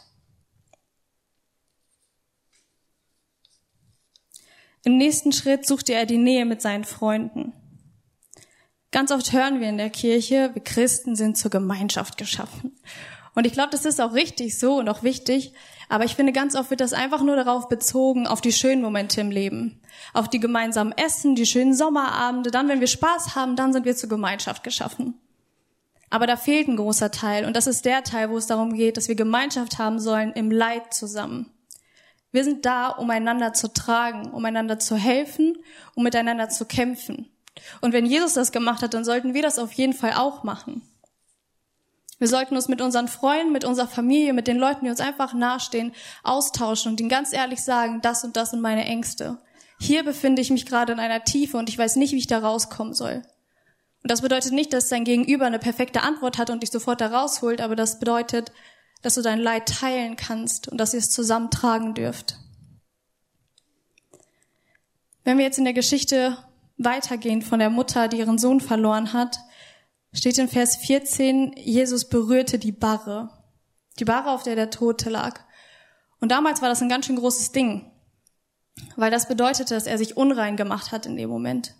Im 4.84 4.98
nächsten 4.98 5.32
Schritt 5.32 5.68
suchte 5.68 5.94
er 5.94 6.08
die 6.08 6.18
Nähe 6.18 6.46
mit 6.46 6.64
seinen 6.64 6.84
Freunden. 6.84 7.54
Ganz 8.90 9.12
oft 9.12 9.32
hören 9.34 9.60
wir 9.60 9.70
in 9.70 9.78
der 9.78 9.92
Kirche, 9.92 10.50
wir 10.54 10.64
Christen 10.64 11.16
sind 11.16 11.38
zur 11.38 11.52
Gemeinschaft 11.52 12.18
geschaffen. 12.18 12.76
Und 13.36 13.46
ich 13.46 13.54
glaube, 13.54 13.70
das 13.70 13.86
ist 13.86 14.02
auch 14.02 14.14
richtig 14.14 14.58
so 14.58 14.78
und 14.80 14.90
auch 14.90 15.04
wichtig. 15.04 15.54
Aber 15.90 16.06
ich 16.06 16.16
finde, 16.16 16.32
ganz 16.32 16.56
oft 16.56 16.72
wird 16.72 16.82
das 16.82 16.94
einfach 16.94 17.22
nur 17.22 17.36
darauf 17.36 17.70
bezogen, 17.70 18.26
auf 18.26 18.42
die 18.42 18.54
schönen 18.54 18.82
Momente 18.82 19.22
im 19.22 19.30
Leben. 19.30 19.80
Auf 20.14 20.28
die 20.28 20.40
gemeinsamen 20.40 20.94
Essen, 20.94 21.36
die 21.36 21.46
schönen 21.46 21.76
Sommerabende. 21.76 22.50
Dann, 22.50 22.68
wenn 22.68 22.80
wir 22.80 22.88
Spaß 22.88 23.36
haben, 23.36 23.56
dann 23.56 23.74
sind 23.74 23.86
wir 23.86 23.96
zur 23.96 24.10
Gemeinschaft 24.10 24.64
geschaffen. 24.64 25.20
Aber 26.16 26.28
da 26.28 26.38
fehlt 26.38 26.70
ein 26.70 26.78
großer 26.78 27.12
Teil. 27.12 27.44
Und 27.44 27.58
das 27.58 27.68
ist 27.68 27.84
der 27.84 28.02
Teil, 28.02 28.30
wo 28.30 28.38
es 28.38 28.48
darum 28.48 28.74
geht, 28.74 28.96
dass 28.96 29.10
wir 29.10 29.16
Gemeinschaft 29.16 29.80
haben 29.80 30.00
sollen 30.00 30.32
im 30.32 30.50
Leid 30.50 30.94
zusammen. 30.94 31.52
Wir 32.32 32.46
sind 32.46 32.66
da, 32.66 32.88
um 32.88 33.10
einander 33.10 33.52
zu 33.52 33.68
tragen, 33.74 34.32
um 34.32 34.46
einander 34.46 34.80
zu 34.80 34.96
helfen, 34.96 35.58
um 35.94 36.06
miteinander 36.06 36.48
zu 36.48 36.64
kämpfen. 36.64 37.30
Und 37.82 37.92
wenn 37.92 38.06
Jesus 38.06 38.34
das 38.34 38.54
gemacht 38.54 38.82
hat, 38.82 38.94
dann 38.94 39.04
sollten 39.04 39.34
wir 39.34 39.42
das 39.42 39.60
auf 39.60 39.74
jeden 39.74 39.92
Fall 39.92 40.14
auch 40.14 40.46
machen. 40.46 40.84
Wir 42.18 42.30
sollten 42.30 42.56
uns 42.56 42.70
mit 42.70 42.80
unseren 42.80 43.10
Freunden, 43.10 43.52
mit 43.52 43.66
unserer 43.66 43.90
Familie, 43.90 44.32
mit 44.32 44.48
den 44.48 44.58
Leuten, 44.58 44.86
die 44.86 44.92
uns 44.92 45.02
einfach 45.02 45.34
nahestehen, 45.34 45.92
austauschen 46.24 46.94
und 46.94 47.02
ihnen 47.02 47.10
ganz 47.10 47.34
ehrlich 47.34 47.62
sagen, 47.62 48.00
das 48.02 48.24
und 48.24 48.38
das 48.38 48.52
sind 48.52 48.62
meine 48.62 48.86
Ängste. 48.86 49.38
Hier 49.82 50.06
befinde 50.06 50.42
ich 50.42 50.50
mich 50.50 50.66
gerade 50.66 50.94
in 50.94 51.00
einer 51.00 51.26
Tiefe 51.26 51.58
und 51.58 51.68
ich 51.68 51.78
weiß 51.78 51.98
nicht, 51.98 52.14
wie 52.14 52.20
ich 52.20 52.28
da 52.28 52.40
rauskommen 52.40 52.94
soll. 52.94 53.22
Und 54.06 54.12
das 54.12 54.22
bedeutet 54.22 54.52
nicht, 54.52 54.72
dass 54.72 54.90
dein 54.90 55.04
Gegenüber 55.04 55.48
eine 55.48 55.58
perfekte 55.58 56.04
Antwort 56.04 56.38
hat 56.38 56.52
und 56.52 56.62
dich 56.62 56.70
sofort 56.70 57.02
da 57.02 57.08
rausholt, 57.08 57.60
aber 57.60 57.76
das 57.76 57.98
bedeutet, 57.98 58.52
dass 59.02 59.16
du 59.16 59.24
dein 59.24 59.40
Leid 59.40 59.68
teilen 59.68 60.16
kannst 60.16 60.68
und 60.68 60.78
dass 60.78 60.94
ihr 60.94 61.00
es 61.00 61.10
zusammentragen 61.10 61.96
dürft. 61.96 62.38
Wenn 65.24 65.40
wir 65.40 65.46
jetzt 65.46 65.58
in 65.58 65.64
der 65.64 65.74
Geschichte 65.74 66.38
weitergehen 66.78 67.42
von 67.42 67.58
der 67.58 67.72
Mutter, 67.72 68.08
die 68.08 68.20
ihren 68.20 68.38
Sohn 68.38 68.62
verloren 68.62 69.12
hat, 69.12 69.40
steht 70.14 70.38
in 70.38 70.50
Vers 70.50 70.76
14, 70.76 71.54
Jesus 71.58 72.08
berührte 72.08 72.60
die 72.60 72.74
Barre. 72.74 73.32
Die 73.98 74.06
Barre, 74.06 74.30
auf 74.30 74.44
der 74.44 74.56
der 74.56 74.70
Tote 74.70 75.10
lag. 75.10 75.40
Und 76.20 76.32
damals 76.32 76.62
war 76.62 76.70
das 76.70 76.84
ein 76.84 76.90
ganz 76.90 77.08
schön 77.08 77.16
großes 77.16 77.54
Ding, 77.54 77.92
weil 78.98 79.10
das 79.10 79.28
bedeutete, 79.28 79.74
dass 79.74 79.88
er 79.88 79.98
sich 79.98 80.16
unrein 80.16 80.58
gemacht 80.58 80.92
hat 80.92 81.08
in 81.08 81.18
dem 81.18 81.32
Moment. 81.32 81.74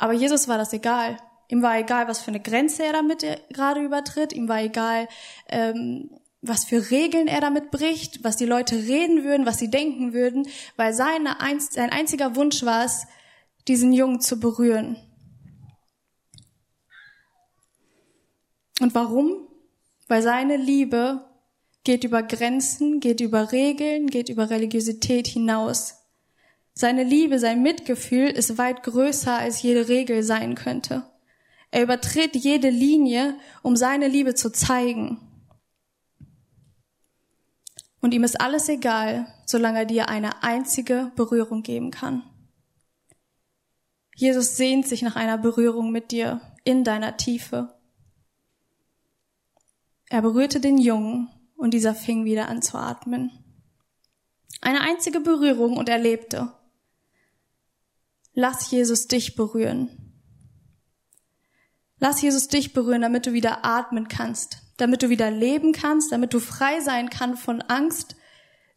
Aber 0.00 0.14
Jesus 0.14 0.48
war 0.48 0.56
das 0.56 0.72
egal. 0.72 1.18
Ihm 1.48 1.60
war 1.60 1.78
egal, 1.78 2.08
was 2.08 2.22
für 2.22 2.30
eine 2.30 2.40
Grenze 2.40 2.82
er 2.82 2.94
damit 2.94 3.22
gerade 3.52 3.82
übertritt. 3.82 4.32
Ihm 4.32 4.48
war 4.48 4.62
egal, 4.62 5.08
ähm, 5.50 6.10
was 6.40 6.64
für 6.64 6.90
Regeln 6.90 7.28
er 7.28 7.42
damit 7.42 7.70
bricht, 7.70 8.24
was 8.24 8.38
die 8.38 8.46
Leute 8.46 8.76
reden 8.76 9.24
würden, 9.24 9.44
was 9.44 9.58
sie 9.58 9.68
denken 9.70 10.14
würden, 10.14 10.48
weil 10.76 10.94
seine, 10.94 11.36
sein 11.58 11.90
einziger 11.90 12.34
Wunsch 12.34 12.62
war 12.62 12.86
es, 12.86 13.06
diesen 13.68 13.92
Jungen 13.92 14.22
zu 14.22 14.40
berühren. 14.40 14.96
Und 18.80 18.94
warum? 18.94 19.46
Weil 20.08 20.22
seine 20.22 20.56
Liebe 20.56 21.26
geht 21.84 22.04
über 22.04 22.22
Grenzen, 22.22 23.00
geht 23.00 23.20
über 23.20 23.52
Regeln, 23.52 24.06
geht 24.06 24.30
über 24.30 24.48
Religiosität 24.48 25.26
hinaus. 25.26 25.99
Seine 26.74 27.04
Liebe, 27.04 27.38
sein 27.38 27.62
Mitgefühl 27.62 28.28
ist 28.28 28.58
weit 28.58 28.82
größer 28.82 29.36
als 29.36 29.62
jede 29.62 29.88
Regel 29.88 30.22
sein 30.22 30.54
könnte. 30.54 31.04
Er 31.70 31.82
übertritt 31.82 32.34
jede 32.36 32.70
Linie, 32.70 33.36
um 33.62 33.76
seine 33.76 34.08
Liebe 34.08 34.34
zu 34.34 34.50
zeigen. 34.50 35.18
Und 38.00 38.14
ihm 38.14 38.24
ist 38.24 38.40
alles 38.40 38.68
egal, 38.68 39.26
solange 39.44 39.80
er 39.80 39.84
dir 39.84 40.08
eine 40.08 40.42
einzige 40.42 41.12
Berührung 41.16 41.62
geben 41.62 41.90
kann. 41.90 42.22
Jesus 44.16 44.56
sehnt 44.56 44.86
sich 44.86 45.02
nach 45.02 45.16
einer 45.16 45.38
Berührung 45.38 45.92
mit 45.92 46.10
dir 46.10 46.40
in 46.64 46.84
deiner 46.84 47.16
Tiefe. 47.16 47.74
Er 50.08 50.22
berührte 50.22 50.60
den 50.60 50.78
Jungen 50.78 51.30
und 51.56 51.72
dieser 51.72 51.94
fing 51.94 52.24
wieder 52.24 52.48
an 52.48 52.62
zu 52.62 52.76
atmen. 52.78 53.30
Eine 54.60 54.80
einzige 54.80 55.20
Berührung 55.20 55.76
und 55.76 55.88
er 55.88 55.98
lebte. 55.98 56.52
Lass 58.40 58.70
Jesus 58.70 59.06
dich 59.06 59.36
berühren. 59.36 59.90
Lass 61.98 62.22
Jesus 62.22 62.48
dich 62.48 62.72
berühren, 62.72 63.02
damit 63.02 63.26
du 63.26 63.34
wieder 63.34 63.66
atmen 63.66 64.08
kannst, 64.08 64.62
damit 64.78 65.02
du 65.02 65.10
wieder 65.10 65.30
leben 65.30 65.72
kannst, 65.72 66.10
damit 66.10 66.32
du 66.32 66.40
frei 66.40 66.80
sein 66.80 67.10
kannst 67.10 67.42
von 67.42 67.60
Angst, 67.60 68.16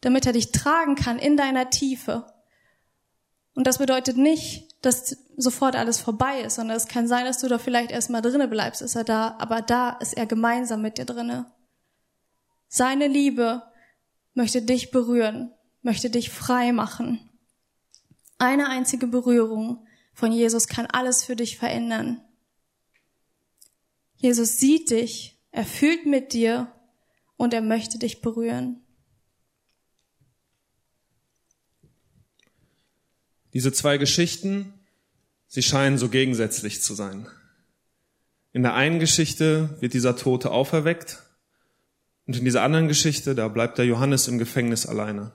damit 0.02 0.26
er 0.26 0.34
dich 0.34 0.52
tragen 0.52 0.96
kann 0.96 1.18
in 1.18 1.38
deiner 1.38 1.70
Tiefe. 1.70 2.26
Und 3.54 3.66
das 3.66 3.78
bedeutet 3.78 4.18
nicht, 4.18 4.68
dass 4.82 5.16
sofort 5.38 5.76
alles 5.76 5.98
vorbei 5.98 6.42
ist, 6.42 6.56
sondern 6.56 6.76
es 6.76 6.86
kann 6.86 7.08
sein, 7.08 7.24
dass 7.24 7.38
du 7.38 7.48
da 7.48 7.56
vielleicht 7.56 7.90
erstmal 7.90 8.20
drinnen 8.20 8.50
bleibst, 8.50 8.82
ist 8.82 8.96
er 8.96 9.04
da, 9.04 9.34
aber 9.38 9.62
da 9.62 9.92
ist 9.92 10.14
er 10.14 10.26
gemeinsam 10.26 10.82
mit 10.82 10.98
dir 10.98 11.06
drinne. 11.06 11.50
Seine 12.68 13.08
Liebe 13.08 13.62
möchte 14.34 14.60
dich 14.60 14.90
berühren, 14.90 15.54
möchte 15.80 16.10
dich 16.10 16.28
frei 16.28 16.72
machen. 16.72 17.30
Eine 18.44 18.68
einzige 18.68 19.06
Berührung 19.06 19.86
von 20.12 20.30
Jesus 20.30 20.68
kann 20.68 20.84
alles 20.84 21.24
für 21.24 21.34
dich 21.34 21.56
verändern. 21.56 22.20
Jesus 24.16 24.58
sieht 24.58 24.90
dich, 24.90 25.40
er 25.50 25.64
fühlt 25.64 26.04
mit 26.04 26.34
dir 26.34 26.70
und 27.38 27.54
er 27.54 27.62
möchte 27.62 27.98
dich 27.98 28.20
berühren. 28.20 28.82
Diese 33.54 33.72
zwei 33.72 33.96
Geschichten, 33.96 34.74
sie 35.46 35.62
scheinen 35.62 35.96
so 35.96 36.10
gegensätzlich 36.10 36.82
zu 36.82 36.92
sein. 36.92 37.26
In 38.52 38.62
der 38.62 38.74
einen 38.74 38.98
Geschichte 38.98 39.74
wird 39.80 39.94
dieser 39.94 40.16
Tote 40.16 40.50
auferweckt 40.50 41.22
und 42.26 42.36
in 42.36 42.44
dieser 42.44 42.62
anderen 42.62 42.88
Geschichte, 42.88 43.34
da 43.34 43.48
bleibt 43.48 43.78
der 43.78 43.86
Johannes 43.86 44.28
im 44.28 44.36
Gefängnis 44.36 44.84
alleine. 44.84 45.32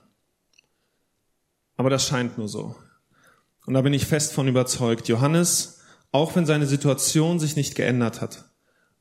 Aber 1.76 1.89
das 1.89 2.06
scheint 2.06 2.38
nur 2.38 2.48
so. 2.48 2.76
Und 3.70 3.76
da 3.76 3.82
bin 3.82 3.94
ich 3.94 4.08
fest 4.08 4.34
von 4.34 4.48
überzeugt. 4.48 5.10
Johannes, 5.10 5.82
auch 6.12 6.36
wenn 6.36 6.48
seine 6.48 6.66
Situation 6.66 7.40
sich 7.40 7.56
nicht 7.56 7.76
geändert 7.76 8.20
hat, 8.20 8.46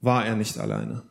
war 0.03 0.27
er 0.27 0.37
nicht 0.37 0.59
alleine. 0.59 1.05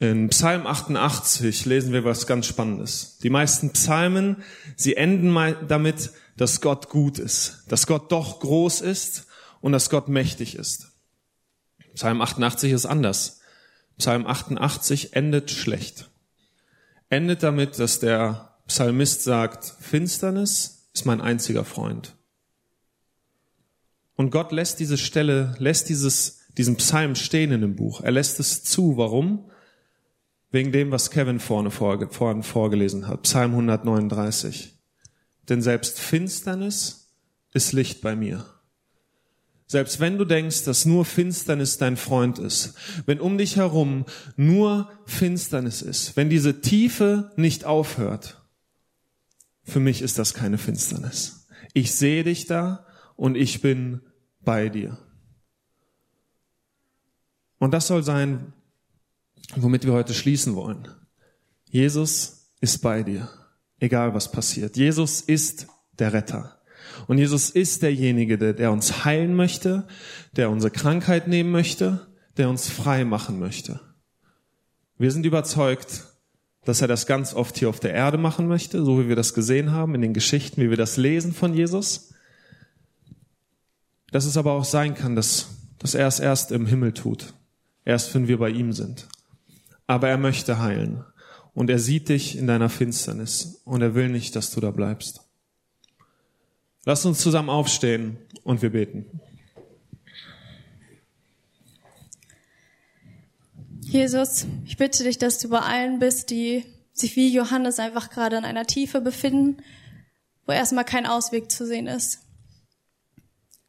In 0.00 0.30
Psalm 0.30 0.66
88 0.66 1.64
lesen 1.64 1.92
wir 1.92 2.04
was 2.04 2.26
ganz 2.26 2.46
Spannendes. 2.46 3.18
Die 3.22 3.30
meisten 3.30 3.70
Psalmen, 3.70 4.42
sie 4.74 4.96
enden 4.96 5.32
damit, 5.68 6.10
dass 6.36 6.60
Gott 6.60 6.88
gut 6.88 7.20
ist, 7.20 7.66
dass 7.68 7.86
Gott 7.86 8.10
doch 8.10 8.40
groß 8.40 8.80
ist 8.80 9.28
und 9.60 9.70
dass 9.70 9.88
Gott 9.88 10.08
mächtig 10.08 10.56
ist. 10.56 10.88
Psalm 11.94 12.20
88 12.20 12.72
ist 12.72 12.86
anders. 12.86 13.42
Psalm 13.96 14.26
88 14.26 15.14
endet 15.14 15.52
schlecht. 15.52 16.10
Endet 17.10 17.44
damit, 17.44 17.78
dass 17.78 18.00
der 18.00 18.56
Psalmist 18.66 19.22
sagt, 19.22 19.72
Finsternis 19.78 20.88
ist 20.92 21.06
mein 21.06 21.20
einziger 21.20 21.64
Freund. 21.64 22.16
Und 24.16 24.30
Gott 24.30 24.52
lässt 24.52 24.80
diese 24.80 24.98
Stelle, 24.98 25.54
lässt 25.58 25.88
dieses, 25.88 26.40
diesen 26.56 26.76
Psalm 26.76 27.14
stehen 27.14 27.52
in 27.52 27.60
dem 27.60 27.76
Buch. 27.76 28.00
Er 28.00 28.12
lässt 28.12 28.38
es 28.40 28.62
zu. 28.62 28.96
Warum? 28.96 29.50
Wegen 30.50 30.70
dem, 30.70 30.90
was 30.92 31.10
Kevin 31.10 31.40
vorne, 31.40 31.70
vorge, 31.70 32.08
vorne 32.08 32.42
vorgelesen 32.44 33.08
hat. 33.08 33.22
Psalm 33.22 33.52
139. 33.52 34.78
Denn 35.48 35.62
selbst 35.62 35.98
Finsternis 35.98 37.12
ist 37.52 37.72
Licht 37.72 38.00
bei 38.02 38.14
mir. 38.14 38.46
Selbst 39.66 39.98
wenn 39.98 40.18
du 40.18 40.24
denkst, 40.24 40.64
dass 40.64 40.84
nur 40.84 41.04
Finsternis 41.04 41.78
dein 41.78 41.96
Freund 41.96 42.38
ist, 42.38 42.74
wenn 43.06 43.18
um 43.18 43.38
dich 43.38 43.56
herum 43.56 44.04
nur 44.36 44.90
Finsternis 45.06 45.82
ist, 45.82 46.16
wenn 46.16 46.30
diese 46.30 46.60
Tiefe 46.60 47.32
nicht 47.36 47.64
aufhört, 47.64 48.40
für 49.64 49.80
mich 49.80 50.02
ist 50.02 50.18
das 50.18 50.34
keine 50.34 50.58
Finsternis. 50.58 51.46
Ich 51.72 51.94
sehe 51.94 52.22
dich 52.22 52.46
da 52.46 52.86
und 53.16 53.36
ich 53.36 53.60
bin 53.60 54.00
bei 54.40 54.68
dir. 54.68 54.98
Und 57.58 57.72
das 57.72 57.86
soll 57.86 58.02
sein, 58.02 58.52
womit 59.56 59.84
wir 59.84 59.92
heute 59.92 60.14
schließen 60.14 60.54
wollen. 60.54 60.88
Jesus 61.70 62.50
ist 62.60 62.78
bei 62.78 63.02
dir, 63.02 63.28
egal 63.78 64.14
was 64.14 64.30
passiert. 64.30 64.76
Jesus 64.76 65.20
ist 65.20 65.66
der 65.98 66.12
Retter. 66.12 66.60
Und 67.06 67.18
Jesus 67.18 67.50
ist 67.50 67.82
derjenige, 67.82 68.38
der, 68.38 68.52
der 68.52 68.72
uns 68.72 69.04
heilen 69.04 69.34
möchte, 69.34 69.86
der 70.36 70.50
unsere 70.50 70.70
Krankheit 70.70 71.28
nehmen 71.28 71.50
möchte, 71.50 72.06
der 72.36 72.48
uns 72.48 72.68
frei 72.68 73.04
machen 73.04 73.38
möchte. 73.38 73.80
Wir 74.98 75.10
sind 75.10 75.26
überzeugt, 75.26 76.04
dass 76.64 76.80
er 76.80 76.88
das 76.88 77.06
ganz 77.06 77.34
oft 77.34 77.58
hier 77.58 77.68
auf 77.68 77.80
der 77.80 77.92
Erde 77.92 78.18
machen 78.18 78.48
möchte, 78.48 78.84
so 78.84 79.00
wie 79.00 79.08
wir 79.08 79.16
das 79.16 79.34
gesehen 79.34 79.72
haben 79.72 79.94
in 79.94 80.02
den 80.02 80.14
Geschichten, 80.14 80.62
wie 80.62 80.70
wir 80.70 80.76
das 80.76 80.96
lesen 80.96 81.32
von 81.32 81.54
Jesus. 81.54 82.13
Dass 84.14 84.26
es 84.26 84.36
aber 84.36 84.52
auch 84.52 84.64
sein 84.64 84.94
kann, 84.94 85.16
dass, 85.16 85.48
dass 85.80 85.96
er 85.96 86.06
es 86.06 86.20
erst 86.20 86.52
im 86.52 86.66
Himmel 86.66 86.92
tut, 86.92 87.34
erst 87.84 88.14
wenn 88.14 88.28
wir 88.28 88.38
bei 88.38 88.48
ihm 88.48 88.72
sind. 88.72 89.08
Aber 89.88 90.08
er 90.08 90.18
möchte 90.18 90.60
heilen 90.60 91.02
und 91.52 91.68
er 91.68 91.80
sieht 91.80 92.10
dich 92.10 92.38
in 92.38 92.46
deiner 92.46 92.68
Finsternis 92.68 93.60
und 93.64 93.82
er 93.82 93.96
will 93.96 94.08
nicht, 94.08 94.36
dass 94.36 94.52
du 94.52 94.60
da 94.60 94.70
bleibst. 94.70 95.22
Lass 96.84 97.04
uns 97.04 97.18
zusammen 97.18 97.50
aufstehen 97.50 98.16
und 98.44 98.62
wir 98.62 98.70
beten. 98.70 99.04
Jesus, 103.80 104.46
ich 104.64 104.76
bitte 104.76 105.02
dich, 105.02 105.18
dass 105.18 105.40
du 105.40 105.48
bei 105.48 105.58
allen 105.58 105.98
bist, 105.98 106.30
die 106.30 106.64
sich 106.92 107.16
wie 107.16 107.34
Johannes 107.34 107.80
einfach 107.80 108.10
gerade 108.10 108.36
in 108.36 108.44
einer 108.44 108.66
Tiefe 108.68 109.00
befinden, 109.00 109.56
wo 110.46 110.52
erstmal 110.52 110.84
kein 110.84 111.04
Ausweg 111.04 111.50
zu 111.50 111.66
sehen 111.66 111.88
ist. 111.88 112.23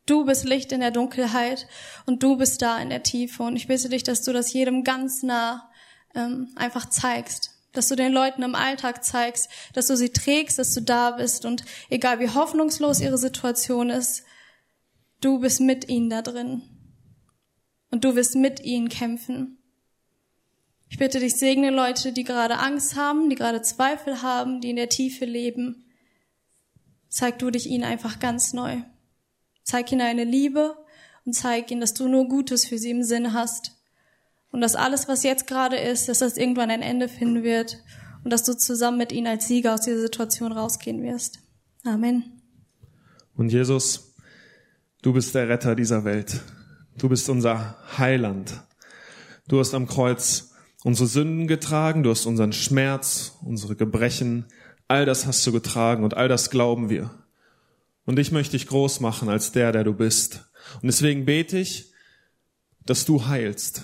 Du 0.06 0.26
bist 0.26 0.46
Licht 0.46 0.72
in 0.72 0.82
der 0.82 0.92
Dunkelheit 0.92 1.68
und 2.06 2.22
du 2.22 2.38
bist 2.38 2.62
da 2.62 2.78
in 2.80 2.90
der 2.90 3.04
Tiefe. 3.04 3.44
Und 3.44 3.56
ich 3.56 3.68
bitte 3.68 3.90
dich, 3.90 4.04
dass 4.04 4.22
du 4.22 4.34
das 4.34 4.54
jedem 4.54 4.84
ganz 4.84 5.24
nah 5.24 5.70
ähm, 6.14 6.50
einfach 6.56 6.90
zeigst 6.90 7.56
dass 7.76 7.90
du 7.90 7.96
den 7.96 8.14
Leuten 8.14 8.44
im 8.44 8.56
Alltag 8.56 9.04
zeigst, 9.04 9.50
dass 9.74 9.88
du 9.88 9.98
sie 9.98 10.10
trägst, 10.10 10.58
dass 10.58 10.74
du 10.74 10.82
da 10.82 11.12
bist 11.12 11.46
und 11.46 11.64
egal 11.90 12.20
wie 12.20 12.30
hoffnungslos 12.30 13.02
ihre 13.02 13.18
Situation 13.18 13.90
ist, 13.90 14.24
du 15.22 15.40
bist 15.40 15.62
mit 15.62 15.90
ihnen 15.90 16.10
da 16.10 16.22
drin 16.22 16.64
und 17.92 18.04
du 18.04 18.16
wirst 18.16 18.36
mit 18.36 18.62
ihnen 18.62 18.90
kämpfen. 18.90 19.60
Ich 20.90 20.98
bitte 20.98 21.20
dich, 21.20 21.36
segne 21.36 21.72
Leute, 21.72 22.14
die 22.14 22.24
gerade 22.24 22.58
Angst 22.58 22.96
haben, 22.96 23.30
die 23.30 23.36
gerade 23.36 23.62
Zweifel 23.62 24.22
haben, 24.22 24.62
die 24.62 24.70
in 24.70 24.76
der 24.76 24.90
Tiefe 24.90 25.26
leben. 25.26 25.86
Zeig 27.10 27.40
du 27.40 27.50
dich 27.50 27.68
ihnen 27.68 27.84
einfach 27.84 28.20
ganz 28.20 28.54
neu. 28.54 28.82
Zeig 29.66 29.92
ihnen 29.92 30.02
eine 30.02 30.24
Liebe 30.24 30.78
und 31.26 31.34
zeig 31.34 31.70
ihnen, 31.72 31.82
dass 31.82 31.94
du 31.94 32.08
nur 32.08 32.30
Gutes 32.30 32.66
für 32.66 32.78
sie 32.78 32.92
im 32.92 33.04
Sinn 33.04 33.34
hast 33.34 33.74
und 34.52 34.62
dass 34.62 34.76
alles, 34.76 35.10
was 35.10 35.24
jetzt 35.24 35.48
gerade 35.48 35.76
ist, 35.76 36.08
dass 36.08 36.20
das 36.20 36.38
irgendwann 36.38 36.70
ein 36.70 36.82
Ende 36.82 37.10
finden 37.10 37.44
wird 37.44 37.80
und 38.24 38.32
dass 38.32 38.44
du 38.44 38.56
zusammen 38.56 38.98
mit 38.98 39.12
ihnen 39.12 39.28
als 39.28 39.48
Sieger 39.48 39.74
aus 39.74 39.82
dieser 39.82 40.00
Situation 40.00 40.52
rausgehen 40.52 41.04
wirst. 41.04 41.40
Amen. 41.84 42.42
Und 43.36 43.52
Jesus, 43.52 44.16
du 45.02 45.14
bist 45.14 45.36
der 45.36 45.50
Retter 45.50 45.76
dieser 45.76 46.06
Welt. 46.06 46.42
Du 46.98 47.10
bist 47.10 47.28
unser 47.28 47.76
Heiland. 47.98 48.62
Du 49.48 49.60
hast 49.60 49.74
am 49.74 49.88
Kreuz 49.88 50.54
unsere 50.84 51.08
Sünden 51.08 51.48
getragen, 51.48 52.04
du 52.04 52.12
hast 52.12 52.26
unseren 52.26 52.54
Schmerz, 52.54 53.38
unsere 53.44 53.76
Gebrechen, 53.76 54.46
all 54.88 55.06
das 55.06 55.26
hast 55.26 55.46
du 55.46 55.52
getragen 55.52 56.04
und 56.04 56.16
all 56.16 56.28
das 56.28 56.52
glauben 56.52 56.90
wir. 56.90 57.10
Und 58.06 58.20
ich 58.20 58.32
möchte 58.32 58.52
dich 58.52 58.68
groß 58.68 59.00
machen 59.00 59.30
als 59.30 59.52
der, 59.52 59.72
der 59.72 59.84
du 59.84 59.94
bist. 59.94 60.46
Und 60.76 60.88
deswegen 60.88 61.26
bete 61.26 61.58
ich, 61.58 61.92
dass 62.86 63.06
du 63.06 63.26
heilst, 63.26 63.84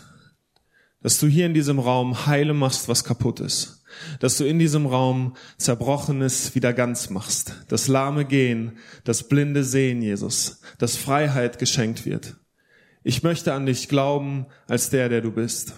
dass 1.01 1.19
du 1.19 1.27
hier 1.27 1.47
in 1.47 1.53
diesem 1.53 1.79
Raum 1.79 2.27
heile 2.27 2.53
machst, 2.53 2.87
was 2.87 3.03
kaputt 3.03 3.39
ist. 3.39 3.83
Dass 4.19 4.37
du 4.37 4.45
in 4.45 4.59
diesem 4.59 4.85
Raum 4.85 5.35
Zerbrochenes 5.57 6.55
wieder 6.55 6.71
ganz 6.71 7.09
machst. 7.09 7.55
Das 7.67 7.87
Lahme 7.87 8.23
gehen, 8.23 8.77
das 9.03 9.27
Blinde 9.27 9.63
sehen, 9.63 10.01
Jesus. 10.01 10.61
Dass 10.77 10.95
Freiheit 10.95 11.59
geschenkt 11.59 12.05
wird. 12.05 12.37
Ich 13.03 13.23
möchte 13.23 13.53
an 13.53 13.65
dich 13.65 13.89
glauben 13.89 14.45
als 14.67 14.91
der, 14.91 15.09
der 15.09 15.21
du 15.21 15.31
bist. 15.31 15.73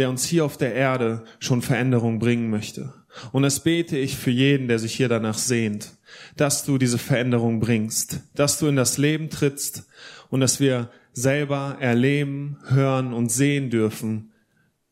Der 0.00 0.08
uns 0.08 0.24
hier 0.24 0.46
auf 0.46 0.56
der 0.56 0.74
Erde 0.74 1.24
schon 1.38 1.60
Veränderung 1.60 2.18
bringen 2.18 2.48
möchte. 2.48 2.94
Und 3.32 3.42
das 3.42 3.60
bete 3.60 3.98
ich 3.98 4.16
für 4.16 4.30
jeden, 4.30 4.66
der 4.66 4.78
sich 4.78 4.94
hier 4.94 5.10
danach 5.10 5.36
sehnt. 5.36 5.92
Dass 6.36 6.64
du 6.64 6.78
diese 6.78 6.96
Veränderung 6.96 7.60
bringst. 7.60 8.20
Dass 8.34 8.58
du 8.58 8.66
in 8.66 8.76
das 8.76 8.96
Leben 8.96 9.28
trittst 9.28 9.84
und 10.30 10.40
dass 10.40 10.58
wir 10.58 10.90
selber 11.12 11.76
erleben, 11.80 12.56
hören 12.68 13.12
und 13.12 13.30
sehen 13.30 13.68
dürfen, 13.68 14.32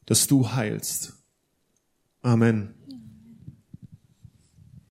dass 0.05 0.27
du 0.27 0.53
heilst. 0.53 1.15
Amen. 2.23 2.78